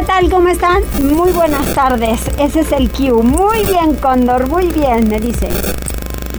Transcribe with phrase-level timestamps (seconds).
[0.00, 0.30] ¿Qué tal?
[0.30, 0.82] ¿Cómo están?
[1.02, 2.20] Muy buenas tardes.
[2.38, 3.22] Ese es el Q.
[3.22, 4.48] Muy bien, Cóndor.
[4.48, 5.46] Muy bien, me dice.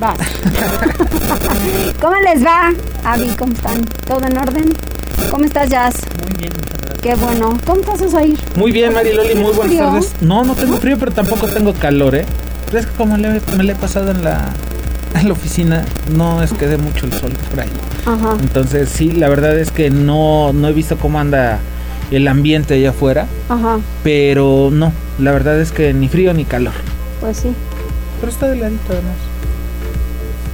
[0.01, 0.15] Va.
[2.01, 2.71] ¿Cómo les va?
[3.03, 3.85] Avi, ¿cómo están?
[4.07, 4.73] ¿Todo en orden?
[5.29, 5.93] ¿Cómo estás, Jazz?
[6.23, 6.99] Muy bien, muchas gracias.
[7.01, 7.57] Qué bueno.
[7.67, 8.35] ¿Cómo estás, Osair?
[8.55, 9.83] Muy bien, Mariloli, muy buenas frío?
[9.85, 10.11] tardes.
[10.21, 12.25] No, no tengo frío, pero tampoco tengo calor, ¿eh?
[12.65, 14.49] Pero es que como le- me le he pasado en la,
[15.19, 17.69] en la oficina, no es que dé mucho el sol por ahí.
[18.07, 18.37] Ajá.
[18.41, 21.59] Entonces, sí, la verdad es que no, no he visto cómo anda
[22.11, 23.79] el ambiente allá afuera, Ajá.
[24.03, 26.73] pero no, la verdad es que ni frío ni calor.
[27.19, 27.53] Pues sí.
[28.19, 29.15] Pero está de ladito además.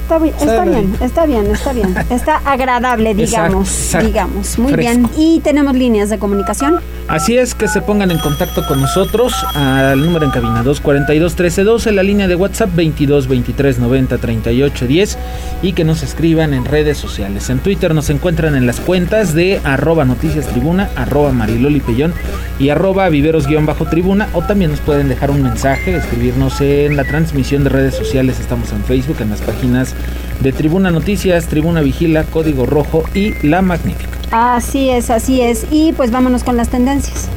[0.08, 1.96] Está bien, está bien, está bien, está bien.
[2.10, 3.68] Está agradable, digamos.
[3.68, 4.08] Exacto, exacto.
[4.08, 4.58] Digamos.
[4.58, 4.92] Muy Fresco.
[4.92, 5.10] bien.
[5.18, 6.80] Y tenemos líneas de comunicación.
[7.10, 11.92] Así es que se pongan en contacto con nosotros al número en cabina 242 1312,
[11.94, 15.18] la línea de WhatsApp 22 23 90 38 10
[15.62, 17.50] y que nos escriban en redes sociales.
[17.50, 22.14] En Twitter nos encuentran en las cuentas de arroba noticias tribuna, arroba mariloli pellón
[22.60, 26.98] y arroba viveros guion bajo tribuna o también nos pueden dejar un mensaje, escribirnos en
[26.98, 28.40] la transmisión de redes sociales.
[28.42, 29.96] Estamos en Facebook, en las páginas
[30.40, 34.18] de Tribuna Noticias, Tribuna Vigila, Código Rojo y La Magnífica.
[34.32, 35.66] Así es, así es.
[35.72, 37.30] Y pues vámonos con las tendencias.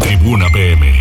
[0.00, 0.92] Tribuna PM.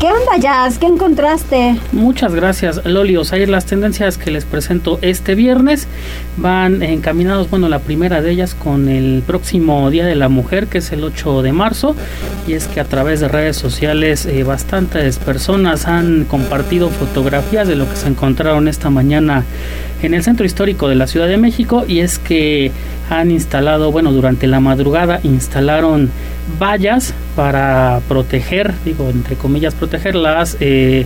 [0.00, 0.78] ¿Qué onda, Jazz?
[0.78, 1.76] ¿Qué encontraste?
[1.92, 3.48] Muchas gracias, Loli Osair.
[3.48, 5.88] Las tendencias que les presento este viernes
[6.36, 10.78] van encaminados, bueno, la primera de ellas con el próximo Día de la Mujer, que
[10.78, 11.96] es el 8 de marzo,
[12.46, 17.76] y es que a través de redes sociales eh, bastantes personas han compartido fotografías de
[17.76, 19.44] lo que se encontraron esta mañana
[20.02, 22.70] en el centro histórico de la Ciudad de México, y es que
[23.08, 26.10] han instalado, bueno, durante la madrugada instalaron
[26.60, 31.04] vallas para proteger, digo, entre comillas, proteger las, eh,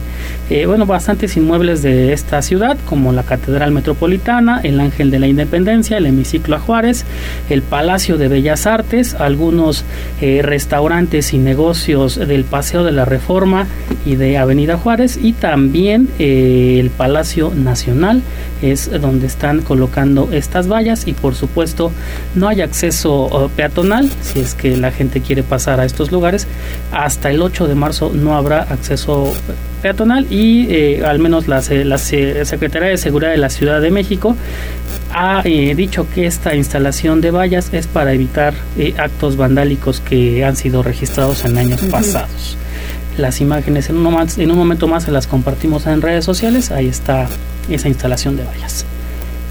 [0.49, 5.27] eh, bueno, bastantes inmuebles de esta ciudad, como la Catedral Metropolitana, el Ángel de la
[5.27, 7.05] Independencia, el Hemiciclo a Juárez,
[7.49, 9.85] el Palacio de Bellas Artes, algunos
[10.21, 13.67] eh, restaurantes y negocios del Paseo de la Reforma
[14.07, 18.23] y de Avenida Juárez, y también el Palacio Nacional,
[18.63, 21.91] es donde están colocando estas vallas, y por supuesto,
[22.35, 26.47] no hay acceso eh, peatonal, si es que la gente quiere pasar a estos lugares.
[26.93, 29.33] Hasta el 8 de marzo no habrá acceso
[29.83, 33.91] peatonal y eh, al menos la, la se- Secretaría de Seguridad de la Ciudad de
[33.91, 34.37] México
[35.13, 40.45] ha eh, dicho que esta instalación de vallas es para evitar eh, actos vandálicos que
[40.45, 42.57] han sido registrados en años pasados.
[43.21, 46.71] Las imágenes en un, momento, en un momento más se las compartimos en redes sociales.
[46.71, 47.29] Ahí está
[47.69, 48.87] esa instalación de vallas.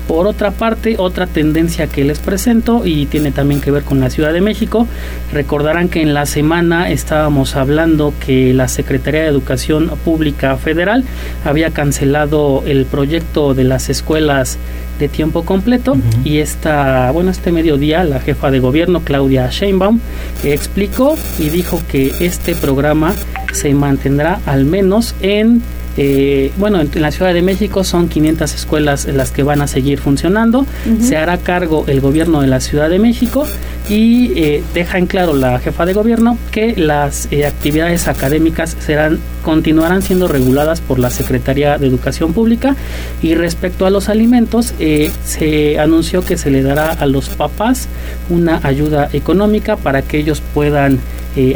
[0.10, 4.10] Por otra parte, otra tendencia que les presento y tiene también que ver con la
[4.10, 4.88] Ciudad de México,
[5.32, 11.04] recordarán que en la semana estábamos hablando que la Secretaría de Educación Pública Federal
[11.46, 14.58] había cancelado el proyecto de las escuelas
[14.98, 20.00] de tiempo completo y esta, bueno, este mediodía la jefa de gobierno Claudia Sheinbaum
[20.44, 23.14] explicó y dijo que este programa
[23.54, 25.62] se mantendrá al menos en
[25.98, 29.68] eh, bueno, en, en la Ciudad de México son 500 escuelas las que van a
[29.68, 30.66] seguir funcionando.
[31.02, 33.46] Se hará cargo el gobierno de la Ciudad de México
[33.90, 39.20] y eh, deja en claro la jefa de gobierno que las eh, actividades académicas serán
[39.44, 42.76] continuarán siendo reguladas por la Secretaría de Educación Pública.
[43.22, 47.88] Y respecto a los alimentos eh, se anunció que se le dará a los papás
[48.30, 51.00] una ayuda económica para que ellos puedan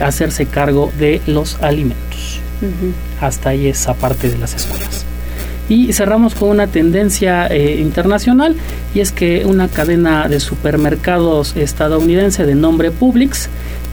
[0.01, 2.43] hacerse cargo de los alimentos
[3.22, 5.06] hasta ahí esa parte de las escuelas.
[5.69, 8.56] Y cerramos con una tendencia eh, internacional
[8.94, 13.47] y es que una cadena de supermercados estadounidense de nombre Publix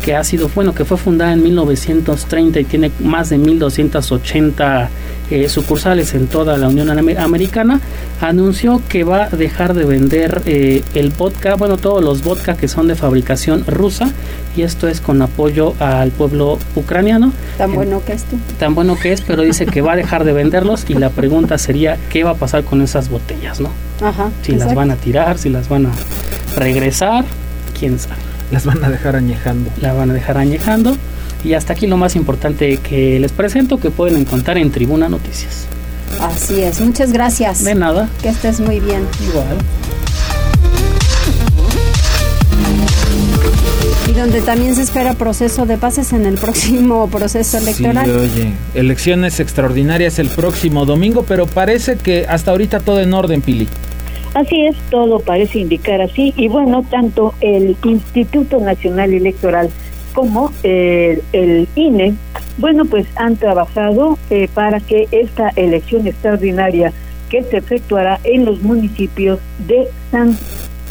[0.04, 4.88] que ha sido bueno que fue fundada en 1930 y tiene más de 1280
[5.30, 7.80] eh, sucursales en toda la Unión Am- Americana
[8.20, 12.66] anunció que va a dejar de vender eh, el vodka bueno todos los vodka que
[12.66, 14.10] son de fabricación rusa
[14.56, 18.36] y esto es con apoyo al pueblo ucraniano Tan En- bueno que es tú.
[18.58, 21.58] tan bueno que es, pero dice que va a dejar de venderlos y la pregunta
[21.58, 23.70] sería qué va a pasar con esas botellas, ¿no?
[24.02, 24.30] Ajá.
[24.42, 25.90] Si las van a tirar, si las van a
[26.56, 27.24] regresar,
[27.78, 28.16] quién sabe.
[28.50, 29.70] Las van a dejar añejando.
[29.80, 30.96] La van a dejar añejando.
[31.44, 35.66] Y hasta aquí lo más importante que les presento que pueden encontrar en Tribuna Noticias.
[36.20, 36.80] Así es.
[36.80, 37.64] Muchas gracias.
[37.64, 38.08] De nada.
[38.20, 39.06] Que estés muy bien.
[39.28, 39.56] Igual.
[44.08, 48.04] Y donde también se espera proceso de pases en el próximo proceso electoral.
[48.06, 53.40] Sí, oye, elecciones extraordinarias el próximo domingo, pero parece que hasta ahorita todo en orden,
[53.40, 53.68] Pili.
[54.34, 56.32] Así es, todo parece indicar así.
[56.36, 59.70] Y bueno, tanto el Instituto Nacional Electoral
[60.14, 62.14] como el, el INE,
[62.58, 66.92] bueno, pues han trabajado eh, para que esta elección extraordinaria
[67.28, 70.36] que se efectuará en los municipios de San,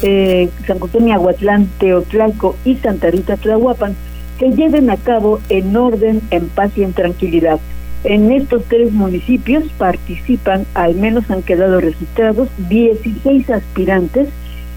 [0.02, 3.96] eh, San José Aguatlán, Teotlalco y Santa Rita Tlahuapan
[4.40, 7.60] se lleven a cabo en orden, en paz y en tranquilidad.
[8.04, 14.30] En estos tres municipios participan, al menos han quedado registrados, 16 aspirantes.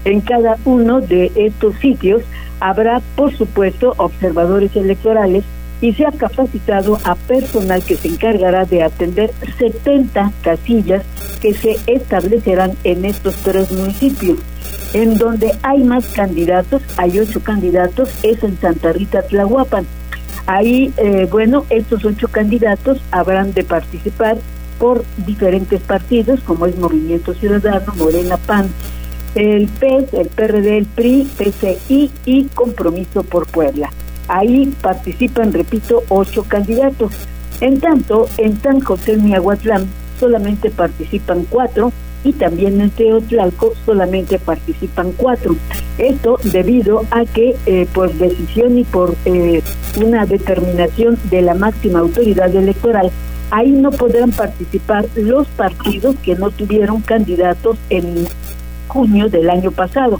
[0.03, 2.23] En cada uno de estos sitios
[2.59, 5.45] habrá, por supuesto, observadores electorales
[5.79, 11.03] y se ha capacitado a personal que se encargará de atender 70 casillas
[11.41, 14.39] que se establecerán en estos tres municipios.
[14.93, 19.85] En donde hay más candidatos, hay ocho candidatos, es en Santa Rita Tlahuapan.
[20.45, 24.37] Ahí, eh, bueno, estos ocho candidatos habrán de participar
[24.77, 28.67] por diferentes partidos, como es Movimiento Ciudadano, Morena PAN,
[29.35, 33.89] el PES, el PRD, el PRI, PCI y Compromiso por Puebla.
[34.27, 37.13] Ahí participan, repito, ocho candidatos.
[37.61, 39.87] En tanto, en San José Miahuatlán
[40.19, 41.91] solamente participan cuatro
[42.23, 45.55] y también en Teotlalco solamente participan cuatro.
[45.97, 49.61] Esto debido a que eh, por decisión y por eh,
[50.03, 53.11] una determinación de la máxima autoridad electoral,
[53.51, 58.25] ahí no podrán participar los partidos que no tuvieron candidatos en
[58.87, 60.19] junio del año pasado.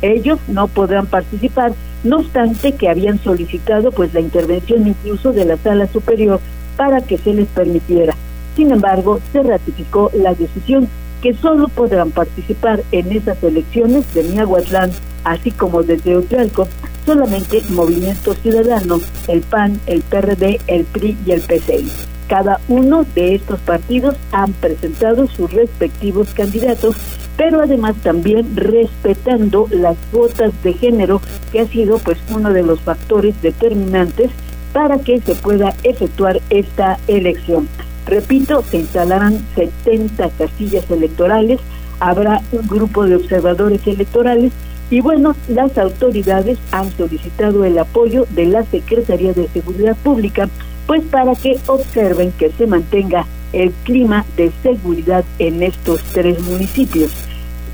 [0.00, 1.72] Ellos no podrán participar,
[2.04, 6.40] no obstante que habían solicitado pues la intervención incluso de la sala superior
[6.76, 8.14] para que se les permitiera.
[8.54, 10.88] Sin embargo, se ratificó la decisión
[11.22, 14.90] que solo podrán participar en esas elecciones de Miahuatlán,
[15.24, 16.68] así como de Teotlalco,
[17.04, 21.90] solamente Movimiento Ciudadano, el PAN, el PRD, el PRI y el PCI.
[22.28, 26.94] Cada uno de estos partidos han presentado sus respectivos candidatos,
[27.38, 32.80] pero además también respetando las cuotas de género, que ha sido pues uno de los
[32.80, 34.30] factores determinantes
[34.74, 37.66] para que se pueda efectuar esta elección.
[38.08, 41.60] Repito, se instalarán 70 casillas electorales,
[42.00, 44.52] habrá un grupo de observadores electorales
[44.90, 50.48] y bueno, las autoridades han solicitado el apoyo de la Secretaría de Seguridad Pública,
[50.86, 57.12] pues para que observen que se mantenga el clima de seguridad en estos tres municipios.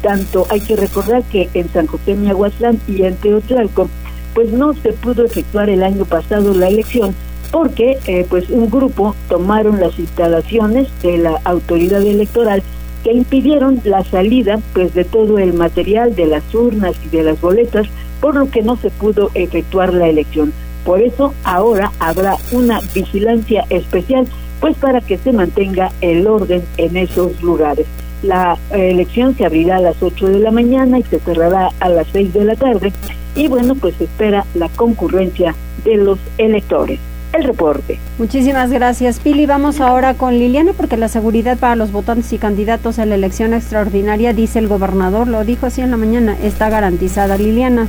[0.02, 3.88] Tanto hay que recordar que en San José Miahuatlán y en Teotlalco,
[4.34, 7.14] pues no se pudo efectuar el año pasado la elección
[7.54, 12.64] porque eh, pues un grupo tomaron las instalaciones de la autoridad electoral
[13.04, 17.40] que impidieron la salida pues de todo el material de las urnas y de las
[17.40, 17.86] boletas
[18.20, 20.52] por lo que no se pudo efectuar la elección.
[20.84, 24.26] Por eso ahora habrá una vigilancia especial
[24.58, 27.86] pues para que se mantenga el orden en esos lugares.
[28.24, 32.08] La elección se abrirá a las 8 de la mañana y se cerrará a las
[32.08, 32.92] 6 de la tarde
[33.36, 35.54] y bueno pues espera la concurrencia
[35.84, 36.98] de los electores
[37.34, 37.98] el reporte.
[38.18, 39.46] Muchísimas gracias, Pili.
[39.46, 43.54] Vamos ahora con Liliana, porque la seguridad para los votantes y candidatos a la elección
[43.54, 47.36] extraordinaria, dice el gobernador, lo dijo así en la mañana, está garantizada.
[47.36, 47.88] Liliana.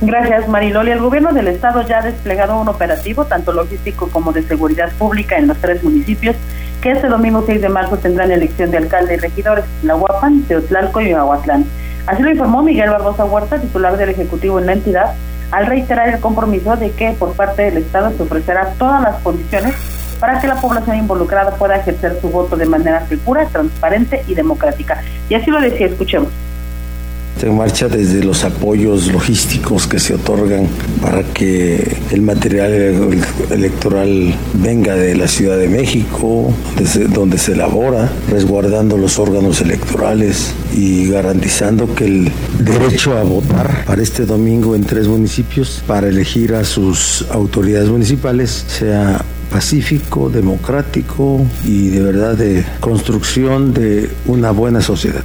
[0.00, 0.90] Gracias, Mariloli.
[0.90, 5.38] El gobierno del estado ya ha desplegado un operativo, tanto logístico como de seguridad pública,
[5.38, 6.36] en los tres municipios,
[6.82, 11.00] que este domingo 6 de marzo tendrán elección de alcalde y regidores, La Huapan, Teotlalco
[11.00, 11.64] y Aguatlán.
[12.06, 15.14] Así lo informó Miguel Barbosa Huerta, titular del Ejecutivo en la entidad,
[15.50, 19.74] al reiterar el compromiso de que por parte del Estado se ofrecerá todas las condiciones
[20.20, 25.02] para que la población involucrada pueda ejercer su voto de manera segura, transparente y democrática.
[25.28, 26.30] Y así lo decía, escuchemos
[27.38, 30.68] se marcha desde los apoyos logísticos que se otorgan
[31.02, 32.72] para que el material
[33.50, 36.52] electoral venga de la Ciudad de México,
[37.10, 44.02] donde se elabora, resguardando los órganos electorales y garantizando que el derecho a votar para
[44.02, 51.88] este domingo en tres municipios para elegir a sus autoridades municipales sea pacífico, democrático y
[51.88, 55.22] de verdad de construcción de una buena sociedad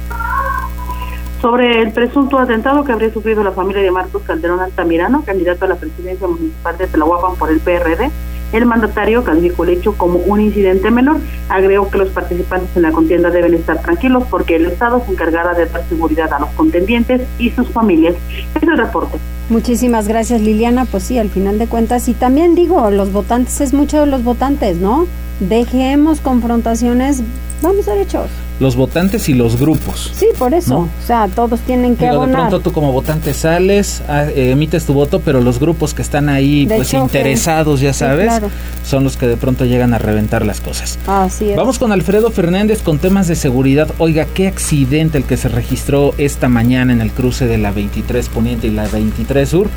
[1.42, 5.68] sobre el presunto atentado que habría sufrido la familia de Marcos Calderón Altamirano, candidato a
[5.68, 8.12] la presidencia municipal de Tlahuapan por el PRD.
[8.52, 11.16] El mandatario calificó el hecho como un incidente menor.
[11.48, 15.52] Agregó que los participantes en la contienda deben estar tranquilos porque el Estado se encargará
[15.54, 18.14] de dar seguridad a los contendientes y sus familias.
[18.54, 19.18] Es el reporte.
[19.48, 20.84] Muchísimas gracias Liliana.
[20.84, 24.22] Pues sí, al final de cuentas, y también digo, los votantes es mucho de los
[24.22, 25.06] votantes, ¿no?
[25.40, 27.22] Dejemos confrontaciones
[27.62, 28.28] Vamos derechos.
[28.60, 30.12] Los votantes y los grupos.
[30.14, 30.80] Sí, por eso.
[30.80, 34.84] O sea, todos tienen que Digo, de pronto tú como votante sales, ah, eh, emites
[34.84, 37.02] tu voto, pero los grupos que están ahí De pues choque.
[37.02, 38.50] interesados, ya Sí, sabes, claro.
[38.84, 40.98] son los que de pronto llegan a reventar las cosas.
[41.08, 41.56] Así es.
[41.56, 43.88] Vamos con Alfredo Fernández con temas de seguridad.
[43.98, 48.28] Oiga, qué accidente el que se registró esta mañana en el cruce de la 23
[48.28, 49.68] Poniente y la 23 Sur.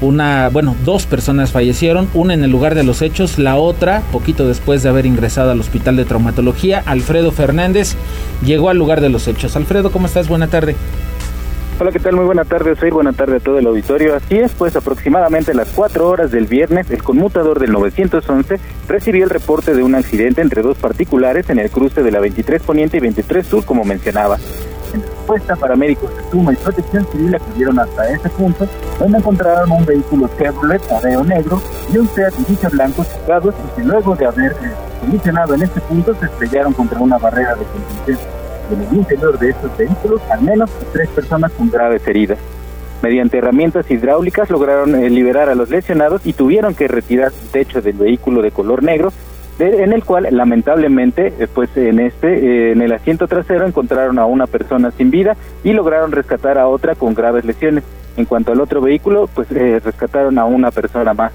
[0.00, 4.46] Una, bueno, dos personas fallecieron, una en el lugar de los hechos, la otra, poquito
[4.46, 7.96] después de haber ingresado al hospital de traumatología, Alfredo Fernández
[8.44, 9.56] llegó al lugar de los hechos.
[9.56, 10.28] Alfredo, ¿cómo estás?
[10.28, 10.76] Buena tarde.
[11.80, 12.14] Hola, ¿qué tal?
[12.14, 12.92] Muy buena tarde, Osair.
[12.92, 14.14] Buena tarde a todo el auditorio.
[14.14, 19.24] Así es, pues aproximadamente a las 4 horas del viernes, el conmutador del 911 recibió
[19.24, 22.98] el reporte de un accidente entre dos particulares en el cruce de la 23 Poniente
[22.98, 24.38] y 23 Sur, como mencionaba.
[24.94, 28.68] En respuesta, paramédicos de Suma y Protección Civil acudieron hasta ese punto,
[29.00, 31.60] donde encontraron un vehículo Chevrolet Aveo negro
[31.92, 34.70] y un Seat Ibiza blanco chocados y que luego de haber eh,
[35.00, 38.18] colisionado en este punto se estrellaron contra una barrera de contención.
[38.70, 42.38] En el interior de estos vehículos, al menos tres personas con graves heridas.
[43.02, 47.82] Mediante herramientas hidráulicas lograron eh, liberar a los lesionados y tuvieron que retirar el techo
[47.82, 49.12] del vehículo de color negro,
[49.58, 54.26] en el cual lamentablemente, eh, pues en este, eh, en el asiento trasero encontraron a
[54.26, 57.84] una persona sin vida y lograron rescatar a otra con graves lesiones.
[58.16, 61.32] En cuanto al otro vehículo, pues eh, rescataron a una persona más.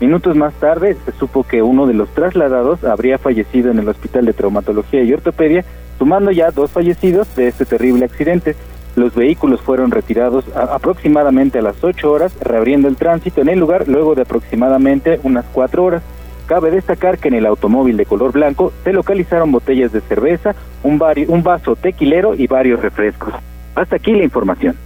[0.00, 4.26] Minutos más tarde se supo que uno de los trasladados habría fallecido en el Hospital
[4.26, 5.64] de Traumatología y Ortopedia,
[5.98, 8.56] sumando ya dos fallecidos de este terrible accidente.
[8.96, 13.58] Los vehículos fueron retirados a- aproximadamente a las 8 horas, reabriendo el tránsito en el
[13.58, 16.02] lugar luego de aproximadamente unas 4 horas.
[16.46, 20.98] Cabe destacar que en el automóvil de color blanco se localizaron botellas de cerveza, un,
[20.98, 23.32] vari- un vaso tequilero y varios refrescos.
[23.74, 24.76] Hasta aquí la información.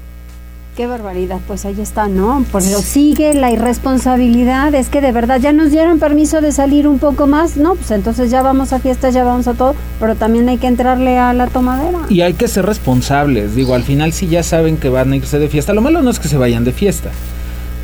[0.76, 2.44] Qué barbaridad, pues ahí está, ¿no?
[2.52, 7.00] Pero sigue la irresponsabilidad, es que de verdad ya nos dieron permiso de salir un
[7.00, 10.48] poco más, no, pues entonces ya vamos a fiestas, ya vamos a todo, pero también
[10.48, 11.98] hay que entrarle a la tomadera.
[12.08, 13.56] Y hay que ser responsables.
[13.56, 16.10] Digo, al final si ya saben que van a irse de fiesta, lo malo no
[16.10, 17.10] es que se vayan de fiesta.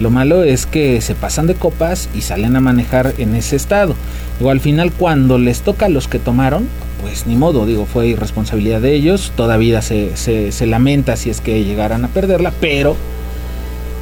[0.00, 3.94] Lo malo es que se pasan de copas y salen a manejar en ese estado.
[4.38, 6.66] Digo, al final cuando les toca a los que tomaron,
[7.00, 9.32] pues ni modo, digo, fue irresponsabilidad de ellos.
[9.36, 12.96] Toda vida se, se, se lamenta si es que llegaran a perderla, pero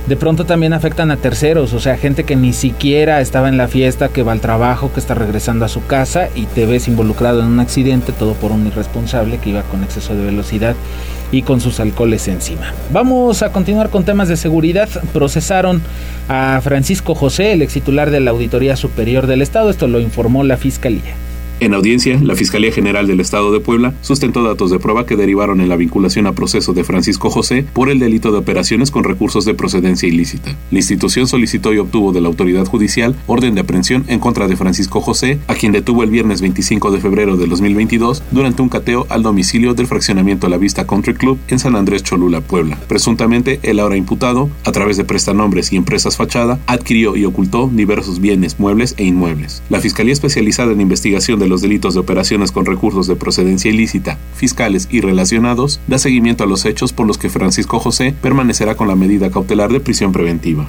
[0.07, 3.69] de pronto también afectan a terceros, o sea, gente que ni siquiera estaba en la
[3.69, 7.41] fiesta, que va al trabajo, que está regresando a su casa y te ves involucrado
[7.41, 10.75] en un accidente, todo por un irresponsable que iba con exceso de velocidad
[11.33, 12.73] y con sus alcoholes encima.
[12.93, 14.89] Vamos a continuar con temas de seguridad.
[15.13, 15.83] Procesaron
[16.29, 20.45] a Francisco José, el ex titular de la Auditoría Superior del Estado, esto lo informó
[20.45, 21.15] la Fiscalía.
[21.63, 25.61] En audiencia, la Fiscalía General del Estado de Puebla sustentó datos de prueba que derivaron
[25.61, 29.45] en la vinculación a proceso de Francisco José por el delito de operaciones con recursos
[29.45, 30.57] de procedencia ilícita.
[30.73, 34.57] La institución solicitó y obtuvo de la autoridad judicial orden de aprehensión en contra de
[34.57, 39.07] Francisco José, a quien detuvo el viernes 25 de febrero de 2022 durante un cateo
[39.09, 42.77] al domicilio del fraccionamiento La Vista Country Club en San Andrés Cholula, Puebla.
[42.89, 48.21] Presuntamente, el ahora imputado, a través de prestanombres y empresas fachada, adquirió y ocultó diversos
[48.21, 49.63] bienes, muebles e inmuebles.
[49.71, 54.17] La Fiscalía Especializada en Investigación de los delitos de operaciones con recursos de procedencia ilícita,
[54.35, 58.89] fiscales y relacionados, da seguimiento a los hechos por los que Francisco José permanecerá con
[58.89, 60.67] la medida cautelar de prisión preventiva.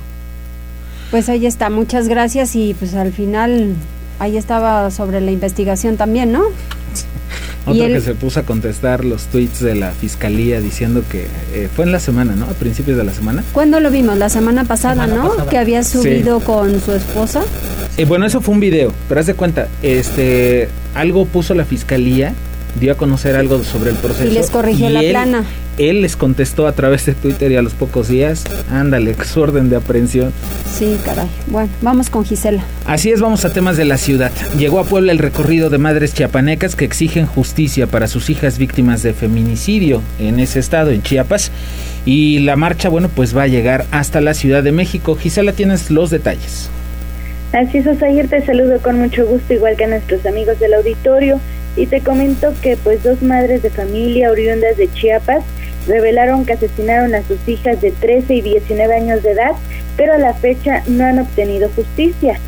[1.09, 3.75] Pues ahí está, muchas gracias y pues al final
[4.19, 6.43] ahí estaba sobre la investigación también, ¿no?
[7.65, 11.70] Otro él- que se puso a contestar los tweets de la Fiscalía diciendo que eh,
[11.74, 12.46] fue en la semana, ¿no?
[12.46, 13.43] A principios de la semana.
[13.53, 14.17] ¿Cuándo lo vimos?
[14.17, 15.29] La semana pasada, Semana ¿no?
[15.29, 15.50] pasada.
[15.50, 17.41] Que había subido con su esposa.
[17.98, 22.34] Eh, bueno, eso fue un video, pero haz de cuenta, este, algo puso la fiscalía,
[22.79, 24.25] dio a conocer algo sobre el proceso.
[24.29, 25.43] Y les corrigió la él- plana.
[25.77, 29.69] Él les contestó a través de Twitter y a los pocos días, ándale, su orden
[29.69, 30.31] de aprehensión.
[30.71, 31.27] Sí, caray.
[31.47, 32.63] Bueno, vamos con Gisela.
[32.85, 34.31] Así es, vamos a temas de la ciudad.
[34.57, 39.01] Llegó a Puebla el recorrido de madres chiapanecas que exigen justicia para sus hijas víctimas
[39.03, 41.51] de feminicidio en ese estado, en Chiapas.
[42.05, 45.15] Y la marcha, bueno, pues va a llegar hasta la Ciudad de México.
[45.15, 46.69] Gisela, tienes los detalles.
[47.53, 51.39] Así es, Osair, te saludo con mucho gusto, igual que a nuestros amigos del auditorio,
[51.75, 55.43] y te comento que pues dos madres de familia oriundas de Chiapas
[55.87, 59.51] revelaron que asesinaron a sus hijas de 13 y 19 años de edad,
[59.97, 62.39] pero a la fecha no han obtenido justicia.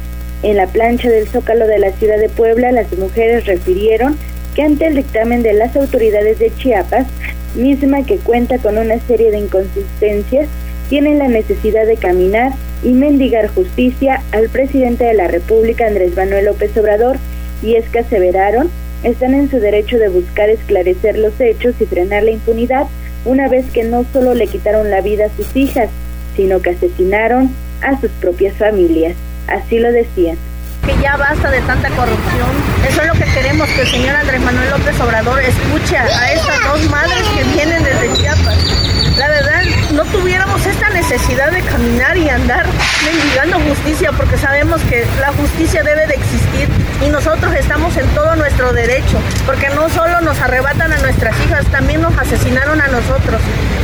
[0.44, 4.18] En la plancha del Zócalo de la ciudad de Puebla, las mujeres refirieron
[4.54, 7.08] que ante el dictamen de las autoridades de Chiapas,
[7.56, 10.48] misma que cuenta con una serie de inconsistencias,
[10.90, 16.46] tienen la necesidad de caminar y mendigar justicia al presidente de la República, Andrés Manuel
[16.46, 17.18] López Obrador,
[17.64, 18.70] y es que aseveraron
[19.06, 22.88] están en su derecho de buscar esclarecer los hechos y frenar la impunidad,
[23.26, 25.90] una vez que no solo le quitaron la vida a sus hijas,
[26.36, 27.50] sino que asesinaron
[27.82, 29.16] a sus propias familias.
[29.48, 30.38] Así lo decían.
[30.86, 32.50] que ya basta de tanta corrupción.
[32.88, 36.64] Eso es lo que queremos, que el señor Andrés Manuel López Obrador escuche a estas
[36.64, 38.95] dos madres que vienen desde Chiapas.
[39.18, 42.66] La verdad, no tuviéramos esta necesidad de caminar y andar
[43.06, 46.68] mendigando justicia, porque sabemos que la justicia debe de existir
[47.02, 51.66] y nosotros estamos en todo nuestro derecho, porque no solo nos arrebatan a nuestras hijas,
[51.68, 53.40] también nos asesinaron a nosotros.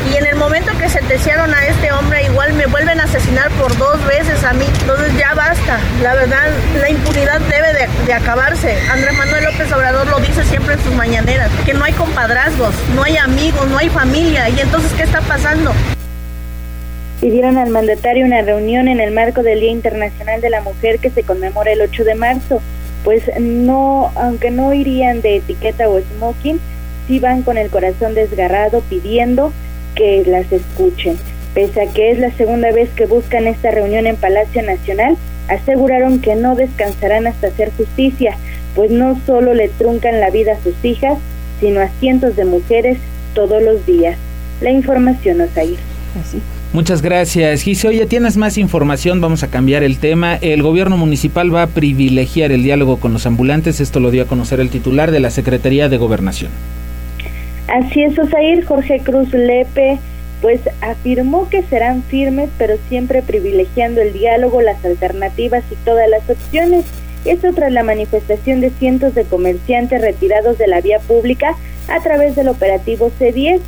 [0.09, 3.77] Y en el momento que sentenciaron a este hombre, igual me vuelven a asesinar por
[3.77, 4.65] dos veces a mí.
[4.81, 5.79] Entonces ya basta.
[6.01, 8.75] La verdad, la impunidad debe de, acabarse.
[8.91, 13.03] Andrés Manuel López Obrador lo dice siempre en sus mañaneras, que no hay compadrazgos, no
[13.03, 14.49] hay amigos, no hay familia.
[14.49, 15.71] ¿Y entonces qué está pasando?
[17.21, 21.11] Pidieron al mandatario una reunión en el marco del Día Internacional de la Mujer que
[21.11, 22.61] se conmemora el 8 de marzo.
[23.03, 26.59] Pues no, aunque no irían de etiqueta o smoking,
[27.07, 29.53] sí van con el corazón desgarrado pidiendo
[29.95, 31.17] que las escuchen.
[31.53, 35.17] Pese a que es la segunda vez que buscan esta reunión en Palacio Nacional,
[35.47, 38.37] aseguraron que no descansarán hasta hacer justicia,
[38.75, 41.17] pues no solo le truncan la vida a sus hijas,
[41.59, 42.97] sino a cientos de mujeres
[43.33, 44.17] todos los días.
[44.61, 45.77] La información, Osair.
[46.19, 46.39] Así.
[46.73, 47.89] Muchas gracias, Gise.
[47.89, 50.35] Oye, tienes más información, vamos a cambiar el tema.
[50.35, 54.27] El gobierno municipal va a privilegiar el diálogo con los ambulantes, esto lo dio a
[54.27, 56.49] conocer el titular de la Secretaría de Gobernación.
[57.67, 59.99] Así es, Osair, Jorge Cruz Lepe,
[60.41, 66.27] pues afirmó que serán firmes, pero siempre privilegiando el diálogo, las alternativas y todas las
[66.29, 66.85] opciones.
[67.23, 71.55] Esto tras la manifestación de cientos de comerciantes retirados de la vía pública
[71.87, 73.59] a través del operativo C10.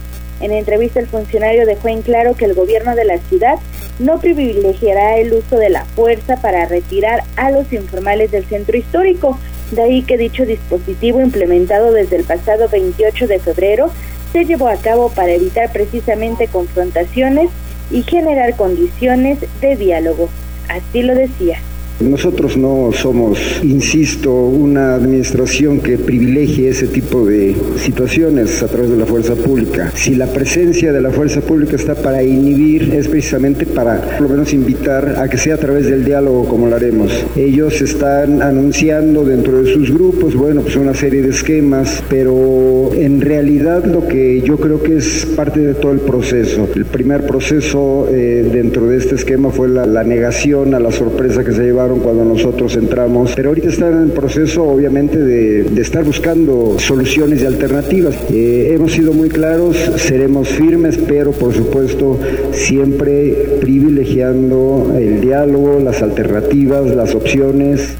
[0.41, 3.59] En entrevista el funcionario dejó en claro que el gobierno de la ciudad
[3.99, 9.37] no privilegiará el uso de la fuerza para retirar a los informales del centro histórico,
[9.71, 13.89] de ahí que dicho dispositivo implementado desde el pasado 28 de febrero
[14.31, 17.49] se llevó a cabo para evitar precisamente confrontaciones
[17.91, 20.29] y generar condiciones de diálogo.
[20.67, 21.59] Así lo decía.
[21.99, 28.97] Nosotros no somos, insisto, una administración que privilegie ese tipo de situaciones a través de
[28.97, 29.91] la fuerza pública.
[29.95, 34.29] Si la presencia de la fuerza pública está para inhibir, es precisamente para por lo
[34.29, 37.11] menos invitar a que sea a través del diálogo como lo haremos.
[37.35, 43.21] Ellos están anunciando dentro de sus grupos, bueno, pues una serie de esquemas, pero en
[43.21, 46.67] realidad lo que yo creo que es parte de todo el proceso.
[46.75, 51.43] El primer proceso eh, dentro de este esquema fue la, la negación a la sorpresa
[51.43, 56.03] que se lleva cuando nosotros entramos, pero ahorita están en el proceso obviamente de, estar
[56.03, 58.15] buscando soluciones y alternativas.
[58.31, 62.19] Eh, hemos sido muy claros, seremos firmes, pero por supuesto
[62.51, 67.95] siempre privilegiando el diálogo, las alternativas, las opciones.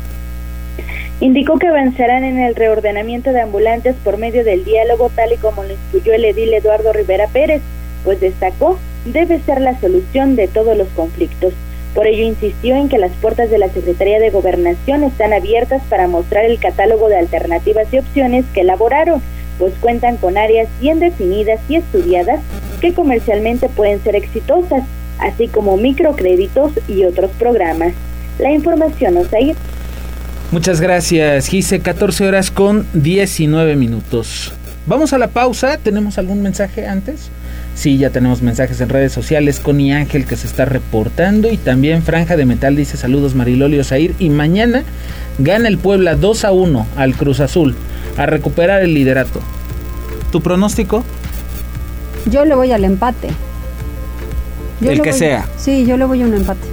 [1.20, 5.64] Indicó que avanzarán en el reordenamiento de ambulantes por medio del diálogo, tal y como
[5.64, 7.62] lo instruyó el edil Eduardo Rivera Pérez,
[8.04, 11.54] pues destacó debe ser la solución de todos los conflictos.
[11.94, 16.08] Por ello insistió en que las puertas de la Secretaría de Gobernación están abiertas para
[16.08, 19.22] mostrar el catálogo de alternativas y opciones que elaboraron,
[19.60, 22.40] pues cuentan con áreas bien definidas y estudiadas
[22.82, 24.84] que comercialmente pueden ser exitosas,
[25.20, 27.94] así como microcréditos y otros programas.
[28.40, 29.56] La información, Osair.
[30.52, 31.80] Muchas gracias, Gise.
[31.80, 34.54] 14 horas con 19 minutos.
[34.86, 35.78] Vamos a la pausa.
[35.78, 37.30] ¿Tenemos algún mensaje antes?
[37.76, 39.60] Sí, ya tenemos mensajes en redes sociales.
[39.60, 41.52] Connie Ángel que se está reportando.
[41.52, 44.16] Y también Franja de Metal dice saludos Marilolio Zair.
[44.20, 44.84] Y mañana
[45.40, 47.76] gana el Puebla 2 a 1 al Cruz Azul
[48.18, 49.42] a recuperar el liderato.
[50.32, 51.04] ¿Tu pronóstico?
[52.30, 53.30] Yo le voy al empate.
[54.82, 55.46] el que sea.
[55.58, 56.68] Sí, yo le voy a un empate.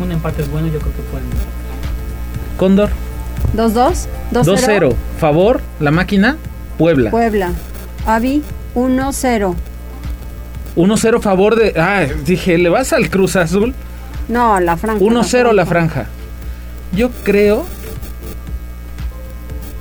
[0.00, 1.26] Un empate es bueno, yo creo que pueden.
[2.56, 2.90] Cóndor.
[3.56, 4.06] 2-2.
[4.32, 4.94] 2-0.
[5.18, 6.36] Favor, la máquina,
[6.78, 7.10] Puebla.
[7.10, 7.50] Puebla.
[8.06, 8.42] Avi,
[8.74, 9.54] 1-0.
[10.76, 11.78] 1-0 favor de.
[11.78, 13.74] Ah, dije, ¿le vas al Cruz Azul?
[14.28, 15.04] No, la franja.
[15.04, 16.06] 1-0 la, franja.
[16.94, 17.64] Yo creo.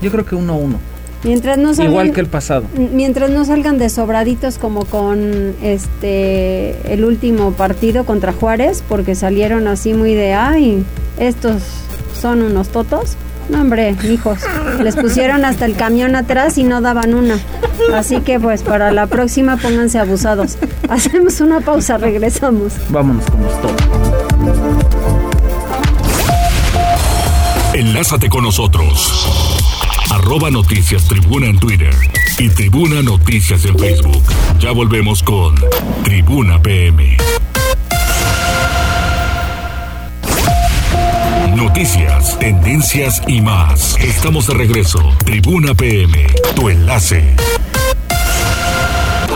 [0.02, 0.76] Yo creo que 1-1.
[1.24, 2.66] Mientras no salgan, Igual que el pasado.
[2.74, 9.68] Mientras no salgan de sobraditos como con este el último partido contra Juárez, porque salieron
[9.68, 10.84] así muy de ay,
[11.20, 11.62] estos
[12.20, 13.18] son unos totos.
[13.52, 14.40] No, hombre, hijos,
[14.82, 17.38] les pusieron hasta el camión atrás y no daban una.
[17.94, 20.58] Así que pues para la próxima pónganse abusados.
[20.90, 22.74] Hacemos una pausa, regresamos.
[22.90, 23.76] Vámonos con todo.
[27.74, 29.28] Enlázate con nosotros.
[30.12, 31.94] Arroba Noticias Tribuna en Twitter
[32.38, 34.24] y Tribuna Noticias en Facebook.
[34.60, 35.56] Ya volvemos con
[36.04, 37.18] Tribuna PM.
[41.62, 43.96] Noticias, tendencias y más.
[44.00, 45.00] Estamos de regreso.
[45.24, 47.36] Tribuna PM, tu enlace.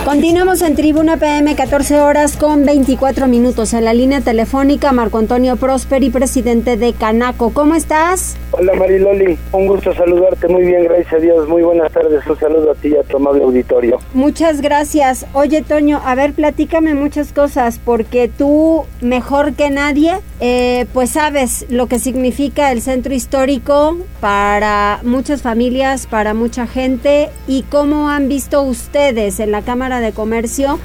[0.05, 3.73] Continuamos en Tribuna PM, 14 horas con 24 minutos.
[3.73, 7.51] En la línea telefónica, Marco Antonio Prosperi, presidente de Canaco.
[7.51, 8.37] ¿Cómo estás?
[8.51, 10.47] Hola Mariloli, un gusto saludarte.
[10.47, 11.49] Muy bien, gracias a Dios.
[11.49, 12.25] Muy buenas tardes.
[12.27, 13.97] Un saludo a ti y a tu amable auditorio.
[14.13, 15.25] Muchas gracias.
[15.33, 21.65] Oye, Toño, a ver, platícame muchas cosas, porque tú, mejor que nadie, eh, pues sabes
[21.69, 28.29] lo que significa el centro histórico para muchas familias, para mucha gente, y cómo han
[28.29, 30.79] visto ustedes en la Cámara de Comercio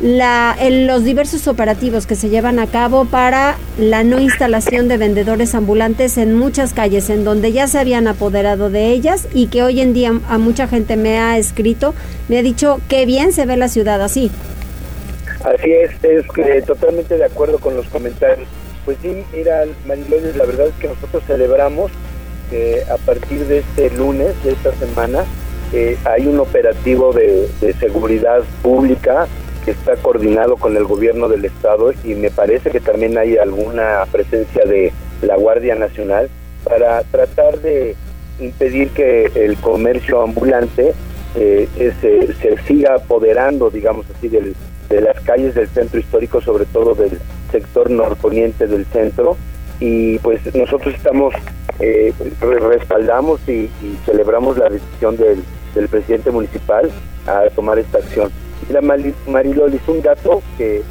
[0.00, 5.54] la, los diversos operativos que se llevan a cabo para la no instalación de vendedores
[5.54, 9.80] ambulantes en muchas calles en donde ya se habían apoderado de ellas y que hoy
[9.80, 11.94] en día a mucha gente me ha escrito,
[12.28, 14.30] me ha dicho que bien se ve la ciudad así.
[15.44, 18.48] Así es, es eh, totalmente de acuerdo con los comentarios.
[18.84, 21.90] Pues sí, mira, Marilones, la verdad es que nosotros celebramos
[22.48, 25.24] que a partir de este lunes, de esta semana,
[25.72, 29.28] eh, hay un operativo de, seguridad pública
[29.64, 34.04] que está coordinado con el gobierno del estado y me parece que también hay alguna
[34.10, 36.28] presencia de la Guardia Nacional
[36.64, 37.94] para tratar de
[38.40, 40.92] impedir que el comercio ambulante
[41.36, 41.68] eh,
[42.00, 44.56] se, siga apoderando, digamos así, del,
[44.88, 47.20] de las calles del centro histórico, sobre todo del
[47.52, 49.36] sector norponiente del centro.
[49.78, 51.32] Y pues nosotros estamos,
[51.78, 53.70] eh, respaldamos y
[54.04, 55.42] celebramos la decisión del
[55.74, 56.90] del presidente municipal
[57.26, 58.30] a tomar esta acción.
[58.68, 60.82] La Marilol es un dato que,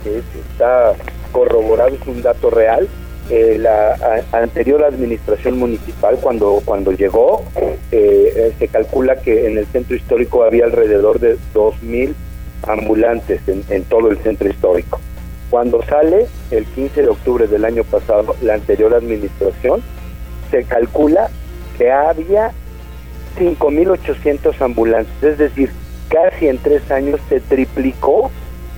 [0.52, 0.94] está
[1.32, 2.88] corroborado, es un dato real.
[3.30, 7.44] Eh, la anterior administración municipal, cuando, cuando llegó,
[7.92, 12.14] eh, se calcula que en el centro histórico había alrededor de 2.000
[12.68, 15.00] ambulantes en, en todo el centro histórico.
[15.50, 19.82] Cuando sale el 15 de octubre del año pasado la anterior administración,
[20.52, 21.30] se calcula
[21.78, 22.52] que había
[23.40, 25.72] 5.800 ambulantes, es decir,
[26.10, 28.30] casi en tres años se triplicó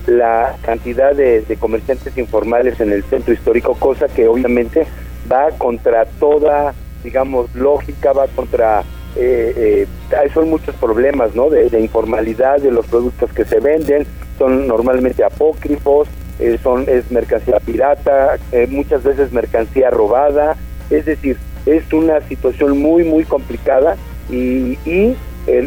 [0.06, 4.86] la cantidad de, comerciantes informales en el centro histórico, cosa que obviamente
[5.30, 8.82] va contra toda, digamos, lógica, va contra...
[9.14, 11.50] Eh, eh, son muchos problemas, ¿no?
[11.50, 14.06] De, informalidad de los productos que se venden,
[14.38, 20.56] son normalmente apócrifos, eh, son es mercancía pirata, muchas veces mercancía robada,
[20.90, 23.96] es decir, es una situación muy, muy complicada
[24.30, 25.14] y,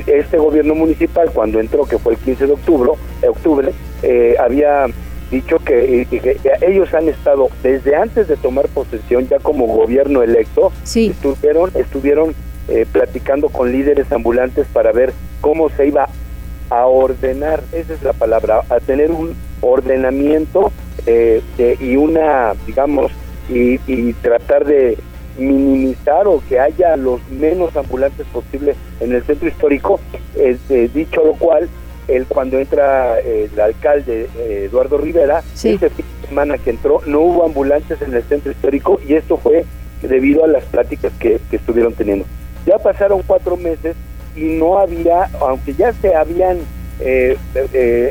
[0.07, 2.91] este gobierno municipal cuando entró, que fue el 15 de octubre,
[3.27, 4.85] octubre eh, había
[5.29, 6.07] dicho que,
[6.61, 12.35] ellos han estado desde antes de tomar posesión ya como gobierno electo, estuvieron, estuvieron
[12.69, 16.07] eh, platicando con líderes ambulantes para ver cómo se iba
[16.69, 20.71] a ordenar, esa es la palabra, a tener un ordenamiento
[21.05, 21.41] eh,
[21.79, 23.11] y una, digamos,
[23.49, 24.97] y, y tratar de
[25.38, 30.00] minimizar o que haya los menos ambulantes posible en el centro histórico.
[30.36, 31.69] Este, dicho lo cual,
[32.08, 37.02] el, cuando entra eh, el alcalde eh, Eduardo Rivera, ese fin de semana que entró,
[37.06, 39.65] no hubo ambulantes en el centro histórico y esto fue
[40.02, 42.26] debido a las pláticas que, estuvieron teniendo.
[42.65, 43.95] Ya pasaron cuatro meses
[44.36, 46.60] y no había, aunque ya se habían
[47.00, 47.38] eh,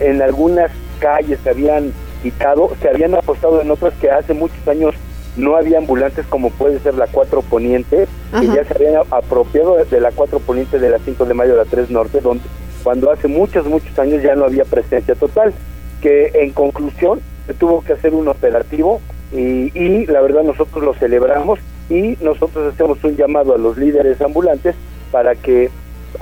[0.03, 4.95] en algunas calles, se habían quitado, se habían apostado en otras que hace muchos años
[5.37, 8.07] no había ambulantes como puede ser la 4 Poniente,
[8.39, 11.59] que ya se habían apropiado de la 4 Poniente de la 5 de mayo de
[11.59, 12.45] la 3 Norte, donde
[12.83, 15.53] cuando hace muchos, muchos años ya no había presencia total,
[16.01, 19.01] que en conclusión se tuvo que hacer un operativo
[19.33, 21.59] y, y la verdad nosotros lo celebramos
[21.91, 24.75] y nosotros hacemos un llamado a los líderes ambulantes
[25.11, 25.71] para que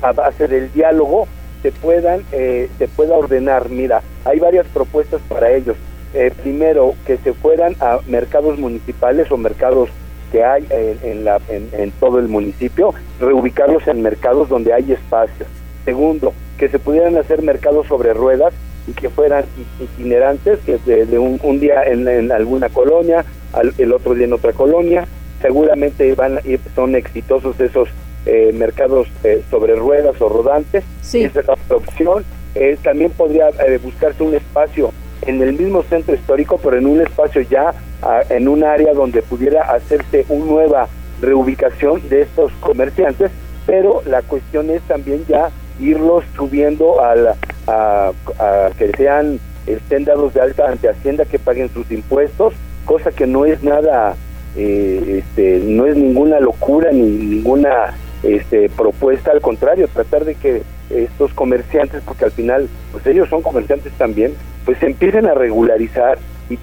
[0.03, 1.27] a base del diálogo
[1.62, 3.68] se puedan eh, se pueda ordenar.
[3.68, 5.77] Mira hay varias propuestas para ellos
[6.14, 9.88] eh, primero, que se fueran a mercados municipales o mercados
[10.31, 15.44] que hay en, la, en, todo el municipio, reubicarlos en mercados donde hay espacio.
[15.85, 18.55] Segundo, que se pudieran hacer mercados sobre ruedas
[18.87, 19.44] y que fueran
[19.79, 23.27] itinerantes, que de, un, día en, alguna colonia,
[23.77, 25.07] el otro día en otra colonia.
[25.42, 26.38] Seguramente van
[26.75, 27.88] son exitosos esos
[28.25, 30.85] eh, mercados eh, sobre ruedas o rodantes.
[31.03, 32.25] Esa es la opción.
[32.83, 33.51] también podría
[33.83, 38.48] buscarse un espacio en el mismo centro histórico, pero en un espacio ya, ah, en
[38.48, 40.88] un área donde pudiera hacerse una nueva
[41.20, 43.30] reubicación de estos comerciantes,
[43.66, 47.35] pero la cuestión es también ya irlos subiendo a,
[47.66, 52.54] a, que sean, estén dados de alta ante Hacienda, que paguen sus impuestos,
[52.85, 54.16] cosa que no es nada,
[54.56, 60.62] eh, este, no es ninguna locura ni ninguna este, propuesta, al contrario, tratar de que
[60.90, 66.18] estos comerciantes, porque al final, pues ellos son comerciantes también, pues se empiecen a regularizar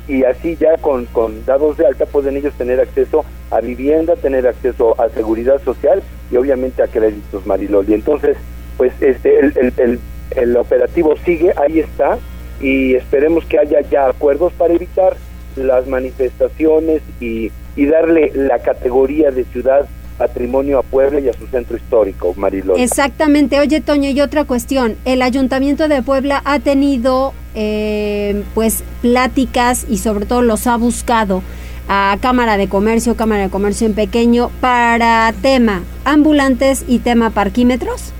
[0.07, 4.47] y, así ya con, con, dados de alta pueden ellos tener acceso a vivienda, tener
[4.47, 7.89] acceso a seguridad social y obviamente a créditos Marilol.
[7.89, 8.37] Y entonces,
[8.77, 9.99] pues este el, el,
[10.35, 12.19] el operativo sigue, ahí está,
[12.61, 15.15] y esperemos que haya ya acuerdos para evitar
[15.55, 19.87] las manifestaciones y, y darle la categoría de ciudad
[20.19, 22.79] patrimonio a Puebla y a su centro histórico, Marilón.
[22.79, 23.59] Exactamente.
[23.59, 24.97] Oye, Toño, y otra cuestión.
[25.05, 31.41] El Ayuntamiento de Puebla ha tenido, eh, pues, pláticas y sobre todo los ha buscado
[31.87, 38.13] a Cámara de Comercio, Cámara de Comercio en pequeño, para tema ambulantes y tema parquímetros.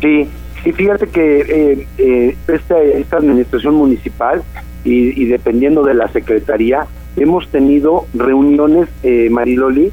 [0.00, 0.28] Sí,
[0.62, 4.44] sí, fíjate que eh, eh, esta, esta administración municipal
[4.84, 9.90] y, y dependiendo de la secretaría, hemos tenido reuniones, eh, Mariloli,